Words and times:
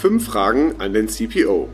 Fünf 0.00 0.26
Fragen 0.26 0.76
an 0.78 0.92
den 0.92 1.08
CPO. 1.08 1.68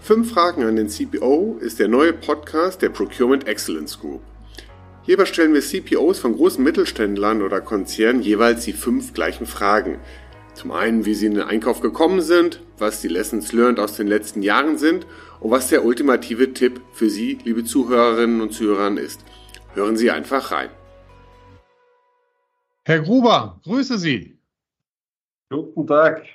Fünf 0.00 0.32
Fragen 0.32 0.64
an 0.64 0.74
den 0.74 0.88
CPO 0.88 1.58
ist 1.60 1.78
der 1.78 1.86
neue 1.86 2.12
Podcast 2.12 2.82
der 2.82 2.88
Procurement 2.88 3.46
Excellence 3.46 4.00
Group. 4.00 4.20
Hierbei 5.04 5.26
stellen 5.26 5.54
wir 5.54 5.60
CPOs 5.60 6.18
von 6.18 6.34
großen 6.34 6.64
Mittelständlern 6.64 7.40
oder 7.40 7.60
Konzernen 7.60 8.20
jeweils 8.20 8.64
die 8.64 8.72
fünf 8.72 9.14
gleichen 9.14 9.46
Fragen. 9.46 10.00
Zum 10.54 10.72
einen, 10.72 11.06
wie 11.06 11.14
sie 11.14 11.26
in 11.26 11.34
den 11.34 11.44
Einkauf 11.44 11.80
gekommen 11.80 12.20
sind, 12.20 12.62
was 12.78 13.00
die 13.00 13.06
Lessons 13.06 13.52
learned 13.52 13.78
aus 13.78 13.94
den 13.94 14.08
letzten 14.08 14.42
Jahren 14.42 14.76
sind 14.76 15.06
und 15.38 15.52
was 15.52 15.68
der 15.68 15.84
ultimative 15.84 16.52
Tipp 16.52 16.80
für 16.92 17.08
Sie, 17.08 17.38
liebe 17.44 17.62
Zuhörerinnen 17.62 18.40
und 18.40 18.52
Zuhörer, 18.52 18.98
ist. 18.98 19.20
Hören 19.74 19.96
Sie 19.96 20.10
einfach 20.10 20.50
rein. 20.50 20.70
Herr 22.84 23.02
Gruber, 23.02 23.60
grüße 23.62 23.98
Sie. 23.98 24.37
Guten 25.50 25.86
Tag. 25.86 26.26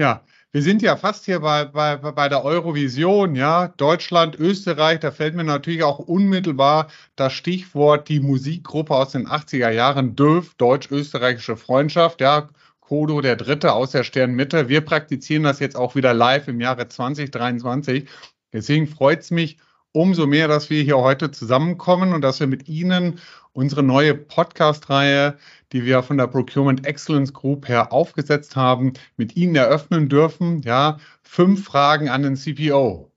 Ja, 0.00 0.24
wir 0.52 0.62
sind 0.62 0.82
ja 0.82 0.96
fast 0.96 1.24
hier 1.26 1.40
bei, 1.40 1.64
bei, 1.64 1.96
bei 1.96 2.28
der 2.28 2.44
Eurovision, 2.44 3.34
ja. 3.36 3.68
Deutschland, 3.68 4.38
Österreich, 4.38 5.00
da 5.00 5.10
fällt 5.10 5.34
mir 5.34 5.44
natürlich 5.44 5.82
auch 5.82 5.98
unmittelbar 5.98 6.88
das 7.16 7.32
Stichwort 7.32 8.08
die 8.08 8.20
Musikgruppe 8.20 8.94
aus 8.94 9.12
den 9.12 9.28
80er 9.28 9.70
Jahren, 9.70 10.16
DÖF, 10.16 10.54
Deutsch-Österreichische 10.54 11.56
Freundschaft, 11.56 12.20
ja. 12.20 12.48
Kodo 12.80 13.20
der 13.20 13.36
Dritte 13.36 13.74
aus 13.74 13.90
der 13.90 14.02
Sternmitte. 14.02 14.68
Wir 14.68 14.80
praktizieren 14.80 15.42
das 15.42 15.60
jetzt 15.60 15.76
auch 15.76 15.94
wieder 15.94 16.14
live 16.14 16.48
im 16.48 16.60
Jahre 16.60 16.88
2023. 16.88 18.08
Deswegen 18.52 18.86
freut 18.86 19.20
es 19.20 19.30
mich 19.30 19.58
umso 19.98 20.26
mehr, 20.26 20.46
dass 20.46 20.70
wir 20.70 20.82
hier 20.82 20.98
heute 20.98 21.30
zusammenkommen 21.30 22.12
und 22.12 22.22
dass 22.22 22.38
wir 22.40 22.46
mit 22.46 22.68
Ihnen 22.68 23.18
unsere 23.52 23.82
neue 23.82 24.14
Podcast-Reihe, 24.14 25.36
die 25.72 25.84
wir 25.84 26.02
von 26.02 26.18
der 26.18 26.28
Procurement 26.28 26.86
Excellence 26.86 27.32
Group 27.32 27.68
her 27.68 27.92
aufgesetzt 27.92 28.54
haben, 28.54 28.92
mit 29.16 29.36
Ihnen 29.36 29.56
eröffnen 29.56 30.08
dürfen. 30.08 30.62
Ja, 30.62 30.98
fünf 31.22 31.64
Fragen 31.64 32.08
an 32.08 32.22
den 32.22 32.36
CPO. 32.36 33.10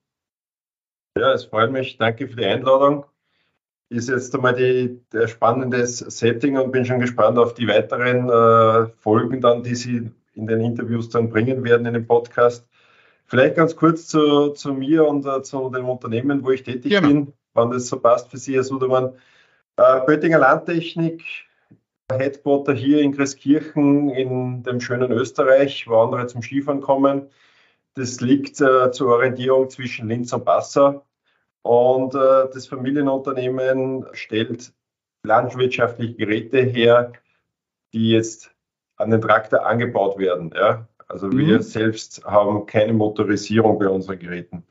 Ja, 1.18 1.34
es 1.34 1.46
freut 1.46 1.72
mich. 1.72 1.98
Danke 1.98 2.28
für 2.28 2.38
die 2.38 2.46
Einladung. 2.46 3.06
Ist 3.90 4.10
jetzt 4.10 4.34
einmal 4.34 4.56
die, 4.56 5.02
der 5.14 5.28
spannendes 5.28 6.00
Setting 6.00 6.58
und 6.58 6.72
bin 6.72 6.86
schon 6.86 7.00
gespannt 7.00 7.38
auf 7.38 7.54
die 7.54 7.68
weiteren 7.68 8.30
äh, 8.30 8.88
Folgen 8.98 9.42
dann, 9.42 9.64
die 9.64 9.76
Sie 9.76 10.10
in 10.34 10.48
den 10.48 10.62
Interviews 10.62 11.10
dann 11.10 11.30
bringen 11.30 11.64
werden 11.64 11.86
in 11.86 11.94
dem 11.94 12.08
Podcast. 12.08 12.66
Vielleicht 13.32 13.56
ganz 13.56 13.78
kurz 13.78 14.08
zu, 14.08 14.50
zu 14.50 14.74
mir 14.74 15.08
und 15.08 15.26
uh, 15.26 15.40
zu 15.40 15.70
dem 15.70 15.88
Unternehmen, 15.88 16.44
wo 16.44 16.52
ich 16.52 16.64
tätig 16.64 16.90
Gerne. 16.90 17.08
bin, 17.08 17.34
wann 17.54 17.72
das 17.72 17.88
so 17.88 17.98
passt 17.98 18.30
für 18.30 18.38
Sie, 18.38 18.56
Herr 18.56 18.66
Sudermann. 18.66 19.14
Uh, 19.80 20.06
Böttinger 20.06 20.38
Landtechnik, 20.38 21.24
Headquarter 22.12 22.74
hier 22.74 23.00
in 23.00 23.16
Christkirchen 23.16 24.10
in 24.10 24.64
dem 24.64 24.82
schönen 24.82 25.14
Österreich, 25.14 25.88
wo 25.88 26.02
andere 26.02 26.28
zum 26.28 26.42
Skifahren 26.42 26.82
kommen. 26.82 27.30
Das 27.94 28.20
liegt 28.20 28.60
uh, 28.60 28.92
zur 28.92 29.14
Orientierung 29.14 29.70
zwischen 29.70 30.10
Linz 30.10 30.34
und 30.34 30.44
Passau. 30.44 31.06
Und 31.62 32.16
das 32.16 32.68
Familienunternehmen 32.68 34.08
stellt 34.14 34.74
landwirtschaftliche 35.24 36.16
Geräte 36.16 36.58
her, 36.64 37.14
die 37.94 38.10
jetzt 38.10 38.52
an 38.98 39.12
den 39.12 39.22
Traktor 39.22 39.66
angebaut 39.66 40.18
werden. 40.18 40.52
Ja? 40.56 40.88
Also 41.12 41.28
mhm. 41.28 41.38
wir 41.38 41.62
selbst 41.62 42.24
haben 42.24 42.66
keine 42.66 42.94
Motorisierung 42.94 43.78
bei 43.80 43.88
unseren 43.88 44.20
Geräten. 44.20 44.64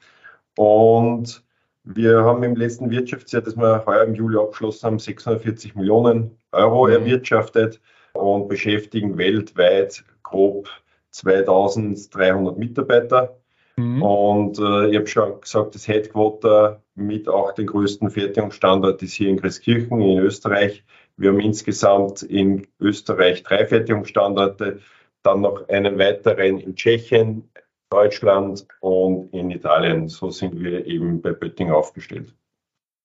Und 0.57 1.45
wir 1.85 2.25
haben 2.25 2.43
im 2.43 2.57
letzten 2.57 2.91
Wirtschaftsjahr, 2.91 3.43
das 3.43 3.57
wir 3.57 3.85
heuer 3.87 4.05
im 4.05 4.15
Juli 4.15 4.39
abgeschlossen 4.39 4.87
haben, 4.87 4.99
640 4.99 5.75
Millionen 5.75 6.39
Euro 6.53 6.87
mhm. 6.87 6.93
erwirtschaftet 6.93 7.81
und 8.13 8.49
beschäftigen 8.49 9.19
weltweit 9.19 10.05
grob 10.23 10.69
2300 11.11 12.59
Mitarbeiter. 12.59 13.37
Mhm. 13.77 14.03
Und 14.03 14.59
äh, 14.59 14.91
ich 14.91 14.97
habe 14.97 15.07
schon 15.07 15.41
gesagt, 15.41 15.75
das 15.75 15.89
Headquarter 15.89 16.83
mit 16.95 17.29
auch 17.29 17.53
den 17.53 17.67
größten 17.67 18.11
Fertigungsstandort 18.11 19.03
ist 19.03 19.15
hier 19.15 19.29
in 19.29 19.41
Christkirchen 19.41 20.01
in 20.01 20.19
Österreich. 20.19 20.85
Wir 21.17 21.31
haben 21.31 21.41
insgesamt 21.41 22.23
in 22.23 22.67
Österreich 22.79 23.43
drei 23.43 23.67
Fertigungsstandorte 23.67 24.81
dann 25.23 25.43
noch 25.43 25.69
einen 25.69 25.99
weiteren 25.99 26.59
in 26.59 26.75
Tschechien, 26.75 27.51
Deutschland 27.91 28.67
und 28.81 29.33
in 29.33 29.51
Italien. 29.51 30.09
So 30.09 30.31
sind 30.31 30.61
wir 30.61 30.87
eben 30.87 31.21
bei 31.21 31.33
Bötting 31.33 31.71
aufgestellt. 31.71 32.35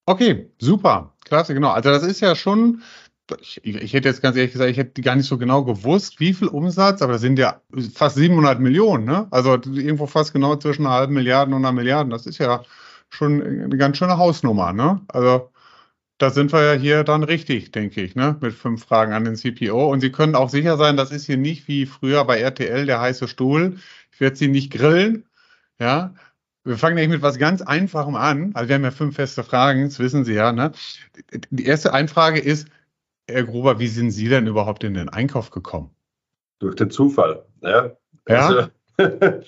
Okay, 0.07 0.51
super, 0.59 1.13
klasse, 1.25 1.53
genau. 1.53 1.71
Also 1.71 1.89
das 1.89 2.03
ist 2.03 2.21
ja 2.21 2.35
schon, 2.35 2.83
ich, 3.39 3.63
ich, 3.65 3.93
hätte 3.93 4.07
jetzt 4.07 4.21
ganz 4.21 4.37
ehrlich 4.37 4.51
gesagt, 4.51 4.69
ich 4.69 4.77
hätte 4.77 5.01
gar 5.01 5.15
nicht 5.15 5.27
so 5.27 5.39
genau 5.39 5.63
gewusst, 5.63 6.19
wie 6.19 6.33
viel 6.33 6.47
Umsatz, 6.47 7.01
aber 7.01 7.13
das 7.13 7.21
sind 7.21 7.39
ja 7.39 7.61
fast 7.93 8.15
700 8.15 8.59
Millionen, 8.59 9.05
ne? 9.05 9.27
Also 9.31 9.53
irgendwo 9.53 10.05
fast 10.05 10.31
genau 10.31 10.55
zwischen 10.57 10.85
einer 10.85 10.95
halben 10.95 11.15
Milliarde 11.15 11.55
und 11.55 11.65
einer 11.65 11.71
Milliarde. 11.71 12.11
Das 12.11 12.27
ist 12.27 12.37
ja 12.37 12.63
schon 13.09 13.41
eine 13.41 13.77
ganz 13.77 13.97
schöne 13.97 14.17
Hausnummer, 14.17 14.73
ne? 14.73 15.01
Also 15.07 15.49
da 16.17 16.29
sind 16.29 16.53
wir 16.53 16.63
ja 16.63 16.73
hier 16.73 17.03
dann 17.03 17.23
richtig, 17.23 17.71
denke 17.71 18.01
ich, 18.01 18.15
ne? 18.15 18.37
mit 18.39 18.53
fünf 18.53 18.85
Fragen 18.85 19.13
an 19.13 19.25
den 19.25 19.35
CPO. 19.35 19.91
Und 19.91 19.99
Sie 19.99 20.11
können 20.11 20.35
auch 20.35 20.49
sicher 20.49 20.77
sein, 20.77 20.97
das 20.97 21.11
ist 21.11 21.25
hier 21.25 21.37
nicht 21.37 21.67
wie 21.67 21.85
früher 21.85 22.23
bei 22.25 22.39
RTL 22.39 22.85
der 22.85 23.01
heiße 23.01 23.27
Stuhl. 23.27 23.77
Ich 24.11 24.19
werde 24.21 24.35
Sie 24.35 24.47
nicht 24.47 24.71
grillen. 24.71 25.25
Ja, 25.79 26.13
wir 26.63 26.77
fangen 26.77 26.95
nämlich 26.95 27.17
mit 27.17 27.21
was 27.21 27.37
ganz 27.37 27.61
Einfachem 27.61 28.15
an. 28.15 28.51
Also 28.53 28.69
wir 28.69 28.75
haben 28.75 28.83
ja 28.83 28.91
fünf 28.91 29.15
feste 29.15 29.43
Fragen, 29.43 29.83
das 29.83 29.99
wissen 29.99 30.23
Sie 30.23 30.33
ja. 30.33 30.51
Ne? 30.51 30.71
Die 31.49 31.65
erste 31.65 31.93
Einfrage 31.93 32.39
ist, 32.39 32.69
Herr 33.29 33.43
Gruber, 33.43 33.79
wie 33.79 33.87
sind 33.87 34.11
Sie 34.11 34.29
denn 34.29 34.47
überhaupt 34.47 34.83
in 34.83 34.93
den 34.93 35.09
Einkauf 35.09 35.51
gekommen? 35.51 35.91
Durch 36.59 36.75
den 36.75 36.91
Zufall. 36.91 37.45
Ja. 37.61 37.91
ja? 38.29 38.47
Also, 38.47 38.69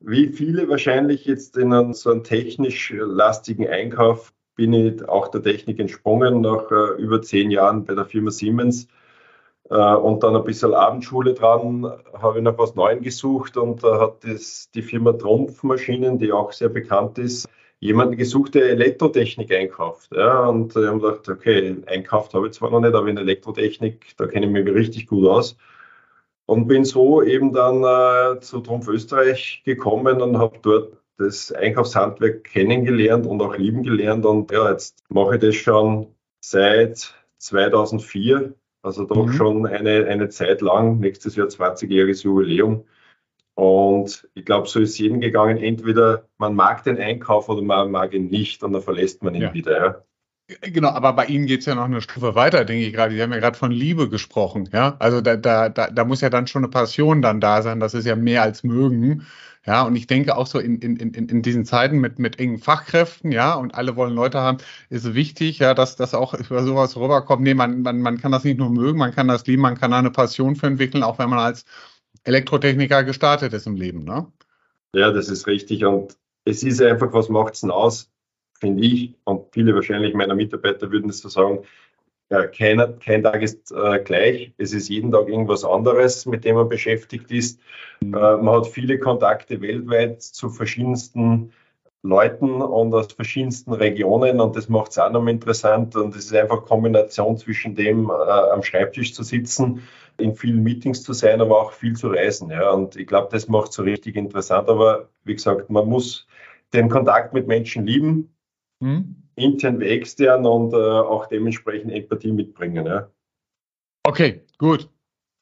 wie 0.00 0.28
viele 0.28 0.68
wahrscheinlich 0.68 1.24
jetzt 1.26 1.56
in 1.56 1.94
so 1.94 2.10
einen 2.10 2.24
technisch 2.24 2.92
lastigen 2.96 3.68
Einkauf 3.68 4.32
bin 4.58 4.72
ich 4.72 5.08
auch 5.08 5.28
der 5.28 5.40
Technik 5.40 5.78
entsprungen 5.78 6.40
nach 6.40 6.70
äh, 6.72 7.00
über 7.00 7.22
zehn 7.22 7.52
Jahren 7.52 7.84
bei 7.84 7.94
der 7.94 8.04
Firma 8.04 8.32
Siemens. 8.32 8.88
Äh, 9.70 9.94
und 9.94 10.24
dann 10.24 10.34
ein 10.34 10.42
bisschen 10.42 10.74
Abendschule 10.74 11.32
dran, 11.34 11.84
habe 12.12 12.38
ich 12.38 12.44
noch 12.44 12.58
was 12.58 12.74
Neues 12.74 13.00
gesucht 13.00 13.56
und 13.56 13.84
da 13.84 14.00
hat 14.00 14.24
das, 14.24 14.68
die 14.74 14.82
Firma 14.82 15.12
Trumpfmaschinen, 15.12 16.18
die 16.18 16.32
auch 16.32 16.52
sehr 16.52 16.70
bekannt 16.70 17.18
ist, 17.18 17.48
jemanden 17.78 18.16
gesucht, 18.16 18.56
der 18.56 18.70
Elektrotechnik 18.70 19.54
einkauft. 19.54 20.10
Ja, 20.12 20.46
und 20.48 20.74
ich 20.74 20.84
habe 20.84 20.98
gedacht, 20.98 21.28
okay, 21.28 21.76
einkauft 21.86 22.34
habe 22.34 22.48
ich 22.48 22.54
zwar 22.54 22.72
noch 22.72 22.80
nicht, 22.80 22.94
aber 22.94 23.06
in 23.06 23.16
Elektrotechnik, 23.16 24.16
da 24.16 24.26
kenne 24.26 24.46
ich 24.46 24.52
mich 24.52 24.66
richtig 24.66 25.06
gut 25.06 25.28
aus. 25.28 25.56
Und 26.46 26.66
bin 26.66 26.84
so 26.84 27.22
eben 27.22 27.52
dann 27.52 27.84
äh, 27.84 28.40
zu 28.40 28.60
Trumpf 28.60 28.88
Österreich 28.88 29.62
gekommen 29.64 30.20
und 30.20 30.38
habe 30.38 30.58
dort 30.62 30.98
das 31.18 31.52
Einkaufshandwerk 31.52 32.44
kennengelernt 32.44 33.26
und 33.26 33.42
auch 33.42 33.56
lieben 33.56 33.82
gelernt. 33.82 34.24
Und 34.24 34.50
ja, 34.50 34.70
jetzt 34.70 35.04
mache 35.10 35.34
ich 35.34 35.40
das 35.40 35.56
schon 35.56 36.14
seit 36.40 37.14
2004, 37.38 38.54
also 38.82 39.04
doch 39.04 39.26
mhm. 39.26 39.32
schon 39.32 39.66
eine, 39.66 40.06
eine 40.06 40.28
Zeit 40.28 40.60
lang. 40.60 40.98
Nächstes 41.00 41.36
Jahr 41.36 41.48
20-jähriges 41.48 42.22
Jubiläum. 42.22 42.84
Und 43.54 44.28
ich 44.34 44.44
glaube, 44.44 44.68
so 44.68 44.78
ist 44.78 44.96
jedem 44.98 45.20
gegangen. 45.20 45.58
Entweder 45.58 46.28
man 46.38 46.54
mag 46.54 46.84
den 46.84 46.96
Einkauf 46.96 47.48
oder 47.48 47.60
man 47.60 47.90
mag 47.90 48.14
ihn 48.14 48.28
nicht 48.28 48.62
und 48.62 48.72
dann 48.72 48.82
verlässt 48.82 49.22
man 49.24 49.34
ihn 49.34 49.42
ja. 49.42 49.52
wieder. 49.54 49.84
Ja. 49.84 50.04
Genau, 50.62 50.88
aber 50.88 51.12
bei 51.12 51.26
Ihnen 51.26 51.46
geht 51.46 51.60
es 51.60 51.66
ja 51.66 51.74
noch 51.74 51.84
eine 51.84 52.00
Stufe 52.00 52.34
weiter, 52.34 52.64
denke 52.64 52.86
ich 52.86 52.94
gerade. 52.94 53.14
Sie 53.14 53.22
haben 53.22 53.32
ja 53.32 53.38
gerade 53.38 53.58
von 53.58 53.70
Liebe 53.70 54.08
gesprochen, 54.08 54.70
ja. 54.72 54.96
Also 54.98 55.20
da, 55.20 55.36
da, 55.36 55.68
da, 55.68 55.90
da 55.90 56.04
muss 56.04 56.22
ja 56.22 56.30
dann 56.30 56.46
schon 56.46 56.64
eine 56.64 56.70
Passion 56.70 57.20
dann 57.20 57.40
da 57.40 57.60
sein. 57.60 57.80
Das 57.80 57.92
ist 57.92 58.06
ja 58.06 58.16
mehr 58.16 58.42
als 58.42 58.62
mögen. 58.62 59.26
Ja, 59.66 59.82
und 59.82 59.96
ich 59.96 60.06
denke 60.06 60.36
auch 60.36 60.46
so 60.46 60.58
in, 60.58 60.78
in, 60.80 60.96
in, 60.96 61.12
in 61.12 61.42
diesen 61.42 61.64
Zeiten 61.64 61.98
mit, 61.98 62.18
mit 62.18 62.38
engen 62.38 62.58
Fachkräften, 62.58 63.32
ja, 63.32 63.54
und 63.54 63.74
alle 63.74 63.96
wollen 63.96 64.14
Leute 64.14 64.40
haben, 64.40 64.58
ist 64.88 65.14
wichtig, 65.14 65.58
ja, 65.58 65.74
dass 65.74 65.96
das 65.96 66.14
auch 66.14 66.34
über 66.34 66.62
sowas 66.64 66.96
rüberkommt. 66.96 67.42
Nee, 67.42 67.54
man, 67.54 67.82
man, 67.82 68.00
man 68.00 68.18
kann 68.18 68.32
das 68.32 68.44
nicht 68.44 68.58
nur 68.58 68.70
mögen, 68.70 68.98
man 68.98 69.12
kann 69.12 69.28
das 69.28 69.46
lieben, 69.46 69.62
man 69.62 69.78
kann 69.78 69.90
da 69.90 69.98
eine 69.98 70.10
Passion 70.10 70.56
für 70.56 70.66
entwickeln, 70.66 71.02
auch 71.02 71.18
wenn 71.18 71.30
man 71.30 71.40
als 71.40 71.64
Elektrotechniker 72.24 73.04
gestartet 73.04 73.52
ist 73.52 73.66
im 73.66 73.76
Leben, 73.76 74.04
ne? 74.04 74.26
Ja, 74.94 75.12
das 75.12 75.28
ist 75.28 75.46
richtig. 75.46 75.84
Und 75.84 76.16
es 76.44 76.62
ist 76.62 76.80
einfach, 76.80 77.12
was 77.12 77.28
macht 77.28 77.54
es 77.54 77.60
denn 77.60 77.70
aus? 77.70 78.10
finde 78.58 78.84
ich, 78.84 79.14
und 79.24 79.52
viele 79.52 79.74
wahrscheinlich 79.74 80.14
meiner 80.14 80.34
Mitarbeiter 80.34 80.90
würden 80.90 81.10
es 81.10 81.20
so 81.20 81.28
sagen, 81.28 81.64
ja, 82.30 82.46
keiner, 82.46 82.88
kein 82.88 83.22
Tag 83.22 83.42
ist 83.42 83.72
äh, 83.72 84.00
gleich. 84.00 84.52
Es 84.58 84.72
ist 84.72 84.88
jeden 84.88 85.12
Tag 85.12 85.28
irgendwas 85.28 85.64
anderes, 85.64 86.26
mit 86.26 86.44
dem 86.44 86.56
man 86.56 86.68
beschäftigt 86.68 87.30
ist. 87.30 87.60
Mhm. 88.00 88.14
Äh, 88.14 88.36
man 88.36 88.56
hat 88.56 88.66
viele 88.66 88.98
Kontakte 88.98 89.60
weltweit 89.60 90.22
zu 90.22 90.50
verschiedensten 90.50 91.52
Leuten 92.02 92.62
und 92.62 92.94
aus 92.94 93.12
verschiedensten 93.12 93.72
Regionen 93.72 94.40
und 94.40 94.54
das 94.56 94.68
macht 94.68 94.92
es 94.92 94.98
auch 94.98 95.10
nochmal 95.10 95.32
interessant. 95.32 95.96
Und 95.96 96.14
es 96.14 96.26
ist 96.26 96.34
einfach 96.34 96.64
Kombination 96.64 97.36
zwischen 97.38 97.74
dem, 97.74 98.10
äh, 98.10 98.12
am 98.12 98.62
Schreibtisch 98.62 99.14
zu 99.14 99.22
sitzen, 99.22 99.82
in 100.18 100.34
vielen 100.34 100.62
Meetings 100.62 101.02
zu 101.02 101.12
sein, 101.12 101.40
aber 101.40 101.60
auch 101.60 101.72
viel 101.72 101.96
zu 101.96 102.08
reisen. 102.08 102.50
Ja. 102.50 102.70
Und 102.70 102.96
ich 102.96 103.06
glaube, 103.06 103.28
das 103.30 103.48
macht 103.48 103.70
es 103.70 103.76
so 103.76 103.82
richtig 103.82 104.16
interessant. 104.16 104.68
Aber 104.68 105.08
wie 105.24 105.34
gesagt, 105.34 105.70
man 105.70 105.88
muss 105.88 106.26
den 106.74 106.88
Kontakt 106.90 107.32
mit 107.32 107.46
Menschen 107.46 107.86
lieben 107.86 108.34
hm? 108.80 109.16
Intern 109.38 109.80
wie 109.80 109.86
extern 109.86 110.46
und 110.46 110.72
äh, 110.72 110.76
auch 110.76 111.26
dementsprechend 111.26 111.92
Empathie 111.92 112.32
mitbringen. 112.32 112.86
Ja. 112.86 113.10
Okay, 114.04 114.42
gut. 114.58 114.88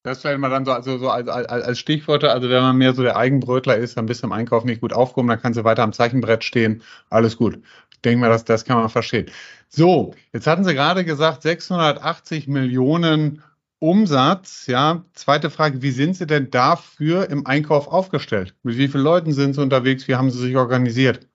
Das 0.03 0.21
vielleicht 0.21 0.39
mal 0.39 0.51
dann 0.51 0.65
so, 0.65 0.71
also 0.71 0.99
so 0.99 1.09
als, 1.09 1.29
als, 1.29 1.49
als 1.49 1.79
Stichworte, 1.81 2.31
also 2.31 2.49
wenn 2.49 2.63
man 2.63 2.77
mehr 2.77 2.95
so 2.95 3.03
der 3.03 3.17
Eigenbrötler 3.17 3.77
ist, 3.77 3.97
dann 3.97 4.07
bist 4.07 4.23
du 4.23 4.29
im 4.29 4.33
Einkauf 4.33 4.65
nicht 4.65 4.81
gut 4.81 4.93
aufgehoben, 4.93 5.29
dann 5.29 5.41
kannst 5.41 5.59
du 5.59 5.65
weiter 5.65 5.83
am 5.83 5.93
Zeichenbrett 5.93 6.45
stehen, 6.45 6.83
alles 7.11 7.37
gut. 7.37 7.59
Ich 7.91 8.01
denke 8.03 8.21
mal, 8.21 8.29
das, 8.29 8.45
das 8.45 8.65
kann 8.65 8.79
man 8.79 8.89
verstehen. 8.89 9.27
So, 9.69 10.15
jetzt 10.33 10.47
hatten 10.47 10.63
Sie 10.63 10.75
gerade 10.75 11.05
gesagt, 11.05 11.43
680 11.43 12.47
Millionen 12.47 13.43
Umsatz, 13.81 14.69
ja. 14.69 15.05
Zweite 15.13 15.51
Frage, 15.51 15.83
wie 15.83 15.91
sind 15.91 16.15
Sie 16.15 16.27
denn 16.27 16.51
dafür 16.51 17.29
im 17.29 17.45
Einkauf 17.47 17.89
aufgestellt? 17.89 18.55
Mit 18.63 18.79
wie 18.79 18.87
vielen 18.87 19.03
Leuten 19.03 19.33
sind 19.33 19.55
Sie 19.55 19.61
unterwegs? 19.61 20.07
Wie 20.07 20.15
haben 20.15 20.31
Sie 20.31 20.39
sich 20.39 20.57
organisiert? 20.57 21.27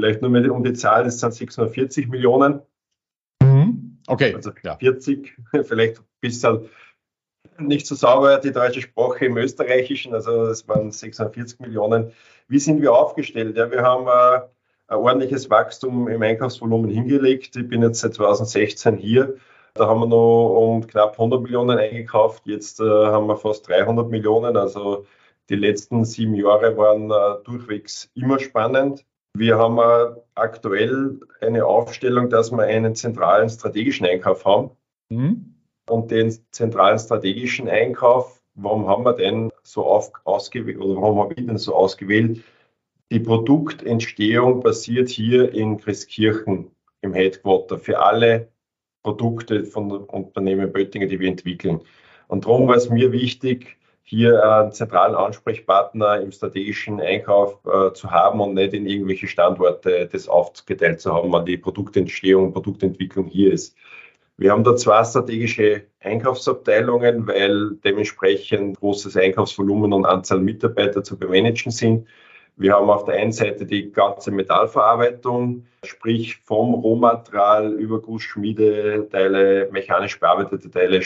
Vielleicht 0.00 0.22
nur 0.22 0.50
um 0.52 0.62
die 0.62 0.74
Zahl, 0.74 1.04
das 1.04 1.18
sind 1.18 1.34
640 1.34 2.08
Millionen. 2.08 2.60
Mhm. 3.42 3.98
Okay. 4.06 4.34
Also 4.34 4.52
ja. 4.62 4.76
40, 4.76 5.36
vielleicht 5.64 5.98
ein 5.98 6.04
bisschen 6.20 6.68
nicht 7.58 7.86
so 7.86 7.96
sauber 7.96 8.38
die 8.38 8.52
deutsche 8.52 8.82
Sprache 8.82 9.26
im 9.26 9.36
Österreichischen, 9.36 10.14
also 10.14 10.46
es 10.46 10.68
waren 10.68 10.92
640 10.92 11.58
Millionen. 11.58 12.12
Wie 12.46 12.60
sind 12.60 12.80
wir 12.80 12.92
aufgestellt? 12.92 13.56
Ja, 13.56 13.70
wir 13.70 13.82
haben 13.82 14.06
äh, 14.06 14.46
ein 14.86 14.98
ordentliches 14.98 15.50
Wachstum 15.50 16.06
im 16.08 16.22
Einkaufsvolumen 16.22 16.90
hingelegt. 16.90 17.56
Ich 17.56 17.68
bin 17.68 17.82
jetzt 17.82 18.00
seit 18.00 18.14
2016 18.14 18.96
hier. 18.96 19.36
Da 19.74 19.86
haben 19.86 20.00
wir 20.00 20.06
noch 20.06 20.54
um 20.56 20.86
knapp 20.86 21.12
100 21.12 21.42
Millionen 21.42 21.78
eingekauft. 21.78 22.46
Jetzt 22.46 22.80
äh, 22.80 22.84
haben 22.84 23.26
wir 23.26 23.36
fast 23.36 23.68
300 23.68 24.08
Millionen. 24.08 24.56
Also 24.56 25.06
die 25.48 25.56
letzten 25.56 26.04
sieben 26.04 26.34
Jahre 26.34 26.76
waren 26.76 27.10
äh, 27.10 27.44
durchwegs 27.44 28.10
immer 28.14 28.38
spannend. 28.38 29.04
Wir 29.34 29.58
haben 29.58 29.78
aktuell 30.34 31.20
eine 31.40 31.66
Aufstellung, 31.66 32.30
dass 32.30 32.50
wir 32.50 32.62
einen 32.62 32.94
zentralen 32.94 33.48
strategischen 33.48 34.06
Einkauf 34.06 34.44
haben. 34.44 34.70
Mhm. 35.10 35.54
Und 35.88 36.10
den 36.10 36.36
zentralen 36.50 36.98
strategischen 36.98 37.68
Einkauf, 37.68 38.42
warum 38.54 38.88
haben 38.88 39.04
wir 39.04 39.14
den 39.14 39.50
so 39.62 39.86
auf, 39.86 40.12
ausgewählt 40.24 40.78
oder 40.78 41.00
warum 41.00 41.20
habe 41.20 41.34
ich 41.34 41.46
den 41.46 41.56
so 41.56 41.74
ausgewählt? 41.74 42.42
Die 43.10 43.20
Produktentstehung 43.20 44.60
passiert 44.60 45.08
hier 45.08 45.54
in 45.54 45.78
Christkirchen 45.78 46.70
im 47.00 47.14
Headquarter 47.14 47.78
für 47.78 48.00
alle 48.00 48.48
Produkte 49.02 49.64
von 49.64 49.90
Unternehmen 49.90 50.72
Böttinger, 50.72 51.06
die 51.06 51.20
wir 51.20 51.28
entwickeln. 51.28 51.80
Und 52.26 52.44
darum 52.44 52.68
war 52.68 52.76
es 52.76 52.90
mir 52.90 53.12
wichtig, 53.12 53.78
hier 54.08 54.42
einen 54.42 54.72
zentralen 54.72 55.14
Ansprechpartner 55.14 56.22
im 56.22 56.32
strategischen 56.32 56.98
Einkauf 56.98 57.58
äh, 57.66 57.92
zu 57.92 58.10
haben 58.10 58.40
und 58.40 58.54
nicht 58.54 58.72
in 58.72 58.86
irgendwelche 58.86 59.26
Standorte 59.26 60.08
das 60.10 60.28
aufgeteilt 60.28 61.02
zu 61.02 61.12
haben, 61.12 61.30
wann 61.30 61.44
die 61.44 61.58
Produktentstehung 61.58 62.54
Produktentwicklung 62.54 63.26
hier 63.26 63.52
ist. 63.52 63.76
Wir 64.38 64.52
haben 64.52 64.64
da 64.64 64.76
zwei 64.76 65.04
strategische 65.04 65.82
Einkaufsabteilungen, 66.00 67.26
weil 67.26 67.72
dementsprechend 67.84 68.78
großes 68.80 69.14
Einkaufsvolumen 69.18 69.92
und 69.92 70.06
Anzahl 70.06 70.40
Mitarbeiter 70.40 71.04
zu 71.04 71.18
bemanagen 71.18 71.70
sind. 71.70 72.06
Wir 72.60 72.72
haben 72.72 72.90
auf 72.90 73.04
der 73.04 73.14
einen 73.14 73.30
Seite 73.30 73.66
die 73.66 73.92
ganze 73.92 74.32
Metallverarbeitung, 74.32 75.66
sprich 75.84 76.38
vom 76.38 76.74
Rohmaterial 76.74 77.72
über 77.74 78.02
Gussschmiedeteile, 78.02 79.68
mechanisch 79.70 80.18
bearbeitete 80.18 80.68
Teile 80.68 81.00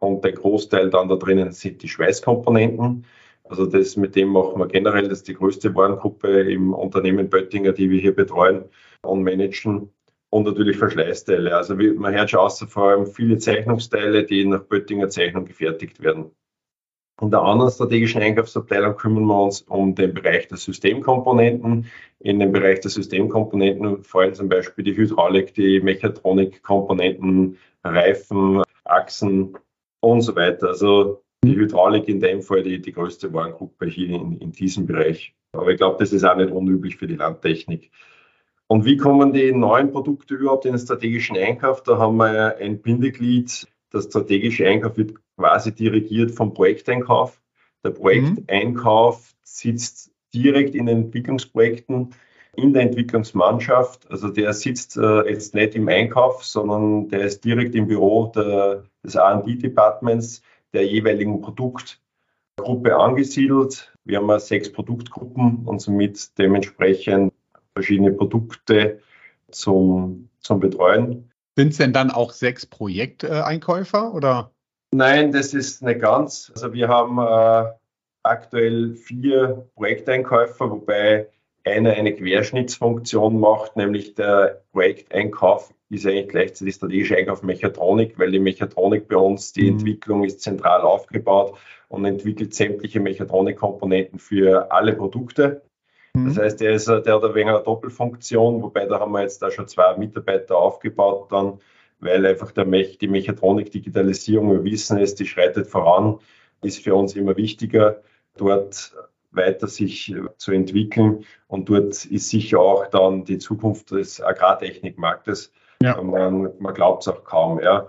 und 0.00 0.22
der 0.22 0.32
Großteil 0.32 0.90
dann 0.90 1.08
da 1.08 1.16
drinnen 1.16 1.52
sind 1.52 1.82
die 1.82 1.88
Schweißkomponenten. 1.88 3.06
Also 3.44 3.64
das 3.64 3.96
mit 3.96 4.16
dem 4.16 4.28
machen 4.28 4.60
wir 4.60 4.66
generell, 4.66 5.08
das 5.08 5.20
ist 5.20 5.28
die 5.28 5.34
größte 5.34 5.74
Warengruppe 5.74 6.42
im 6.42 6.74
Unternehmen 6.74 7.30
Böttinger, 7.30 7.72
die 7.72 7.88
wir 7.88 8.00
hier 8.00 8.14
betreuen 8.14 8.64
und 9.00 9.22
managen 9.22 9.90
und 10.28 10.44
natürlich 10.44 10.76
Verschleißteile. 10.76 11.56
Also 11.56 11.74
man 11.74 12.12
hört 12.12 12.28
schon 12.28 12.40
außer 12.40 12.66
vor 12.66 12.90
allem 12.90 13.06
viele 13.06 13.38
Zeichnungsteile, 13.38 14.24
die 14.24 14.44
nach 14.44 14.64
Böttinger 14.64 15.08
Zeichnung 15.08 15.46
gefertigt 15.46 16.02
werden. 16.02 16.32
In 17.20 17.30
der 17.30 17.42
anderen 17.42 17.70
strategischen 17.72 18.22
Einkaufsabteilung 18.22 18.96
kümmern 18.96 19.24
wir 19.24 19.42
uns 19.42 19.62
um 19.62 19.94
den 19.94 20.14
Bereich 20.14 20.46
der 20.46 20.56
Systemkomponenten. 20.56 21.86
In 22.20 22.38
dem 22.38 22.52
Bereich 22.52 22.80
der 22.80 22.90
Systemkomponenten 22.90 24.04
fallen 24.04 24.34
zum 24.34 24.48
Beispiel 24.48 24.84
die 24.84 24.96
Hydraulik, 24.96 25.52
die 25.54 25.80
Mechatronikkomponenten, 25.80 27.58
Reifen, 27.82 28.62
Achsen 28.84 29.56
und 30.00 30.20
so 30.20 30.36
weiter. 30.36 30.68
Also 30.68 31.22
die 31.42 31.56
Hydraulik 31.56 32.08
in 32.08 32.20
dem 32.20 32.42
Fall 32.42 32.62
die, 32.62 32.80
die 32.80 32.92
größte 32.92 33.32
Warengruppe 33.32 33.86
hier 33.86 34.10
in, 34.10 34.38
in 34.38 34.52
diesem 34.52 34.86
Bereich. 34.86 35.34
Aber 35.52 35.70
ich 35.70 35.78
glaube, 35.78 35.96
das 35.98 36.12
ist 36.12 36.24
auch 36.24 36.36
nicht 36.36 36.52
unüblich 36.52 36.96
für 36.96 37.08
die 37.08 37.16
Landtechnik. 37.16 37.90
Und 38.68 38.84
wie 38.84 38.96
kommen 38.96 39.32
die 39.32 39.50
neuen 39.52 39.90
Produkte 39.90 40.34
überhaupt 40.34 40.66
in 40.66 40.72
den 40.72 40.78
strategischen 40.78 41.36
Einkauf? 41.36 41.82
Da 41.82 41.98
haben 41.98 42.18
wir 42.18 42.58
ein 42.58 42.80
Bindeglied. 42.80 43.66
Der 43.92 44.02
strategische 44.02 44.66
Einkauf 44.66 44.96
wird 44.96 45.14
quasi 45.36 45.74
dirigiert 45.74 46.32
vom 46.32 46.52
Projekteinkauf. 46.52 47.40
Der 47.84 47.90
Projekteinkauf 47.90 49.34
sitzt 49.42 50.10
direkt 50.34 50.74
in 50.74 50.86
den 50.86 51.04
Entwicklungsprojekten 51.04 52.14
in 52.58 52.72
der 52.72 52.82
Entwicklungsmannschaft. 52.82 54.10
Also 54.10 54.28
der 54.28 54.52
sitzt 54.52 54.96
äh, 54.96 55.30
jetzt 55.30 55.54
nicht 55.54 55.76
im 55.76 55.88
Einkauf, 55.88 56.44
sondern 56.44 57.08
der 57.08 57.20
ist 57.20 57.44
direkt 57.44 57.74
im 57.74 57.86
Büro 57.86 58.32
der, 58.34 58.84
des 59.04 59.14
R&D-Departments 59.14 60.42
der 60.72 60.84
jeweiligen 60.84 61.40
Produktgruppe 61.40 62.96
angesiedelt. 62.96 63.94
Wir 64.04 64.18
haben 64.18 64.38
sechs 64.40 64.72
Produktgruppen 64.72 65.66
und 65.66 65.80
somit 65.80 66.36
dementsprechend 66.36 67.32
verschiedene 67.74 68.12
Produkte 68.12 69.00
zum, 69.50 70.28
zum 70.40 70.58
Betreuen. 70.58 71.30
Sind 71.58 71.70
es 71.70 71.78
denn 71.78 71.92
dann 71.92 72.12
auch 72.12 72.30
sechs 72.30 72.66
Projekteinkäufer 72.66 74.14
oder? 74.14 74.52
Nein, 74.92 75.32
das 75.32 75.54
ist 75.54 75.82
nicht 75.82 76.00
ganz. 76.00 76.52
Also 76.54 76.72
wir 76.72 76.86
haben 76.86 77.18
äh, 77.18 77.72
aktuell 78.22 78.94
vier 78.94 79.68
Projekteinkäufer, 79.74 80.70
wobei 80.70 81.26
einer 81.64 81.94
eine 81.94 82.14
Querschnittsfunktion 82.14 83.40
macht, 83.40 83.74
nämlich 83.74 84.14
der 84.14 84.62
Projekteinkauf 84.70 85.74
ist 85.90 86.06
eigentlich 86.06 86.28
gleichzeitig 86.28 86.76
strategischer 86.76 87.16
Einkauf 87.16 87.42
Mechatronik, 87.42 88.20
weil 88.20 88.30
die 88.30 88.38
Mechatronik 88.38 89.08
bei 89.08 89.16
uns, 89.16 89.52
die 89.52 89.62
mhm. 89.62 89.78
Entwicklung 89.78 90.22
ist 90.22 90.40
zentral 90.42 90.82
aufgebaut 90.82 91.58
und 91.88 92.04
entwickelt 92.04 92.54
sämtliche 92.54 93.00
Mechatronikkomponenten 93.00 94.20
für 94.20 94.70
alle 94.70 94.92
Produkte. 94.92 95.62
Das 96.26 96.36
mhm. 96.36 96.40
heißt, 96.40 96.60
der, 96.60 96.72
ist, 96.72 96.88
der 96.88 97.14
hat 97.14 97.24
ein 97.24 97.34
wenig 97.34 97.54
eine 97.54 97.62
Doppelfunktion, 97.62 98.62
wobei 98.62 98.86
da 98.86 99.00
haben 99.00 99.12
wir 99.12 99.22
jetzt 99.22 99.42
da 99.42 99.50
schon 99.50 99.68
zwei 99.68 99.96
Mitarbeiter 99.96 100.56
aufgebaut, 100.56 101.30
dann, 101.32 101.60
weil 102.00 102.24
einfach 102.26 102.52
der 102.52 102.64
Mech, 102.64 102.98
die 102.98 103.08
Mechatronik, 103.08 103.70
Digitalisierung, 103.70 104.52
wir 104.52 104.64
wissen 104.64 104.98
es, 104.98 105.14
die 105.14 105.26
schreitet 105.26 105.66
voran, 105.66 106.18
ist 106.62 106.82
für 106.82 106.94
uns 106.94 107.14
immer 107.16 107.36
wichtiger, 107.36 108.02
dort 108.36 108.94
weiter 109.30 109.66
sich 109.66 110.14
zu 110.36 110.52
entwickeln. 110.52 111.24
Und 111.46 111.68
dort 111.68 112.04
ist 112.04 112.30
sicher 112.30 112.60
auch 112.60 112.86
dann 112.86 113.24
die 113.24 113.38
Zukunft 113.38 113.90
des 113.90 114.20
Agrartechnikmarktes. 114.20 115.52
Ja. 115.82 116.00
Man, 116.02 116.52
man 116.58 116.74
glaubt 116.74 117.02
es 117.02 117.08
auch 117.08 117.24
kaum. 117.24 117.60
Ja. 117.60 117.88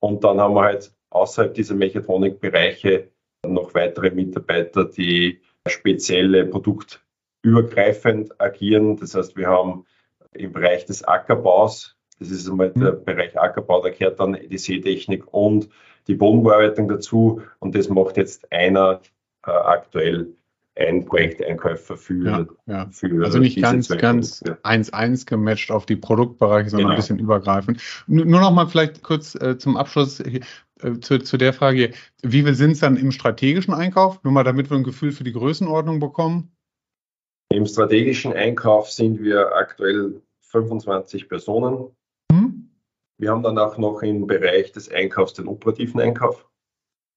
Und 0.00 0.24
dann 0.24 0.40
haben 0.40 0.54
wir 0.54 0.62
halt 0.62 0.92
außerhalb 1.10 1.54
dieser 1.54 1.74
Mechatronikbereiche 1.74 3.08
noch 3.46 3.74
weitere 3.74 4.10
Mitarbeiter, 4.10 4.84
die 4.84 5.40
spezielle 5.66 6.46
Produkt 6.46 7.02
übergreifend 7.42 8.40
agieren. 8.40 8.96
Das 8.96 9.14
heißt, 9.14 9.36
wir 9.36 9.48
haben 9.48 9.84
im 10.32 10.52
Bereich 10.52 10.86
des 10.86 11.04
Ackerbaus, 11.04 11.96
das 12.18 12.30
ist 12.30 12.48
einmal 12.48 12.70
der 12.70 12.92
mhm. 12.92 13.04
Bereich 13.04 13.38
Ackerbau, 13.38 13.82
da 13.82 13.90
gehört 13.90 14.20
dann 14.20 14.38
die 14.48 14.58
Seetechnik 14.58 15.32
und 15.32 15.68
die 16.06 16.14
Bodenbearbeitung 16.14 16.88
dazu. 16.88 17.42
Und 17.58 17.74
das 17.74 17.88
macht 17.88 18.16
jetzt 18.16 18.50
einer 18.52 19.00
äh, 19.46 19.50
aktuell 19.50 20.34
ein 20.76 21.04
Projekteinkäufer 21.04 21.96
für, 21.96 22.24
ja, 22.24 22.46
ja. 22.66 22.88
für 22.90 23.24
Also 23.24 23.38
nicht 23.38 23.60
ganz, 23.60 23.88
ganz 23.88 24.42
1-1 24.42 25.26
gematcht 25.26 25.70
auf 25.70 25.84
die 25.84 25.96
Produktbereiche, 25.96 26.70
sondern 26.70 26.86
genau. 26.86 26.94
ein 26.94 26.96
bisschen 26.96 27.18
übergreifend. 27.18 27.82
Nur 28.06 28.40
noch 28.40 28.52
mal 28.52 28.66
vielleicht 28.66 29.02
kurz 29.02 29.34
äh, 29.34 29.58
zum 29.58 29.76
Abschluss 29.76 30.20
äh, 30.20 30.40
zu, 31.00 31.18
zu 31.18 31.36
der 31.36 31.52
Frage, 31.52 31.92
wie 32.22 32.42
viel 32.42 32.54
sind 32.54 32.72
es 32.72 32.80
dann 32.80 32.96
im 32.96 33.12
strategischen 33.12 33.74
Einkauf? 33.74 34.22
Nur 34.22 34.32
mal, 34.32 34.44
damit 34.44 34.70
wir 34.70 34.76
ein 34.76 34.84
Gefühl 34.84 35.12
für 35.12 35.24
die 35.24 35.32
Größenordnung 35.32 36.00
bekommen. 36.00 36.52
Im 37.52 37.66
strategischen 37.66 38.32
Einkauf 38.32 38.90
sind 38.90 39.20
wir 39.22 39.56
aktuell 39.56 40.22
25 40.40 41.28
Personen. 41.28 41.88
Mhm. 42.30 42.70
Wir 43.18 43.30
haben 43.30 43.42
dann 43.42 43.58
auch 43.58 43.76
noch 43.76 44.02
im 44.02 44.26
Bereich 44.26 44.70
des 44.72 44.90
Einkaufs 44.90 45.34
den 45.34 45.48
operativen 45.48 46.00
Einkauf. 46.00 46.48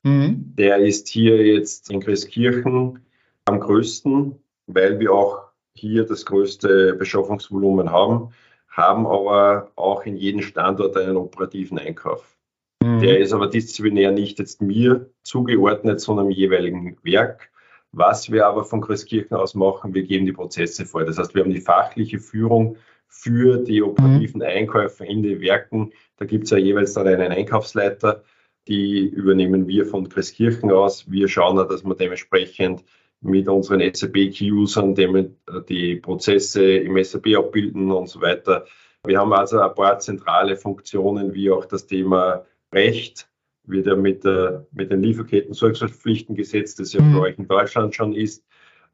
Mhm. 0.04 0.56
Der 0.58 0.78
ist 0.78 1.08
hier 1.08 1.46
jetzt 1.46 1.92
in 1.92 2.02
Christkirchen 2.02 3.06
am 3.46 3.60
größten, 3.60 4.40
weil 4.66 5.00
wir 5.00 5.14
auch 5.14 5.52
hier 5.76 6.06
das 6.06 6.26
größte 6.26 6.96
Beschaffungsvolumen 6.96 7.92
haben, 7.92 8.34
haben 8.68 9.06
aber 9.06 9.72
auch 9.76 10.04
in 10.06 10.18
jedem 10.18 10.42
Standort 10.42 10.98
einen 10.98 11.16
operativen 11.16 11.78
Einkauf. 11.78 12.38
Mhm. 12.84 13.00
Der 13.00 13.20
ist 13.20 13.34
aber 13.34 13.48
disziplinär 13.48 14.12
nicht 14.12 14.40
jetzt 14.40 14.64
mir 14.64 15.12
zugeordnet, 15.22 16.02
sondern 16.02 16.26
im 16.26 16.32
jeweiligen 16.32 16.98
Werk. 17.04 17.52
Was 17.94 18.32
wir 18.32 18.46
aber 18.46 18.66
von 18.66 18.82
Christkirchen 18.82 19.38
aus 19.38 19.56
machen, 19.56 19.94
wir 19.94 20.04
geben 20.04 20.26
die 20.26 20.34
Prozesse 20.34 20.86
vor. 20.86 21.06
Das 21.06 21.18
heißt, 21.18 21.34
wir 21.34 21.44
haben 21.44 21.54
die 21.54 21.62
fachliche 21.62 22.20
Führung 22.20 22.76
für 23.08 23.58
die 23.58 23.82
operativen 23.82 24.42
mhm. 24.42 24.48
Einkäufe 24.48 25.06
in 25.06 25.24
den 25.24 25.40
Werken. 25.40 25.94
Da 26.18 26.26
gibt 26.26 26.46
es 26.46 26.50
ja 26.50 26.58
jeweils 26.58 26.94
dann 26.94 27.08
einen 27.08 27.32
Einkaufsleiter 27.32 28.24
die 28.68 29.08
übernehmen 29.08 29.68
wir 29.68 29.86
von 29.86 30.08
Christkirchen 30.10 30.72
aus. 30.72 31.10
Wir 31.12 31.28
schauen, 31.28 31.58
dass 31.58 31.84
wir 31.84 31.96
dementsprechend 31.96 32.84
mit 33.22 33.48
unseren 33.48 33.82
SAP-Key-Usern 33.82 34.96
die 34.96 35.96
Prozesse 35.96 36.64
im 36.78 37.02
SAP 37.02 37.28
abbilden 37.38 37.92
und 37.92 38.08
so 38.08 38.22
weiter. 38.22 38.66
Wir 39.06 39.20
haben 39.20 39.34
also 39.34 39.60
ein 39.60 39.76
paar 39.76 40.00
zentrale 40.00 40.56
Funktionen, 40.56 41.34
wie 41.34 41.52
auch 41.52 41.66
das 41.66 41.88
Thema 41.88 42.46
Recht, 42.74 43.30
wird 43.66 43.88
ja 43.88 43.96
mit, 43.96 44.24
der, 44.24 44.66
mit 44.72 44.92
den 44.92 45.02
Lieferketten-Sorgfaltspflichten 45.02 46.36
gesetzt, 46.36 46.80
das 46.80 46.94
ja 46.94 47.02
mhm. 47.02 47.14
für 47.14 47.22
euch 47.22 47.38
in 47.38 47.48
Deutschland 47.48 47.96
schon 47.96 48.14
ist, 48.14 48.44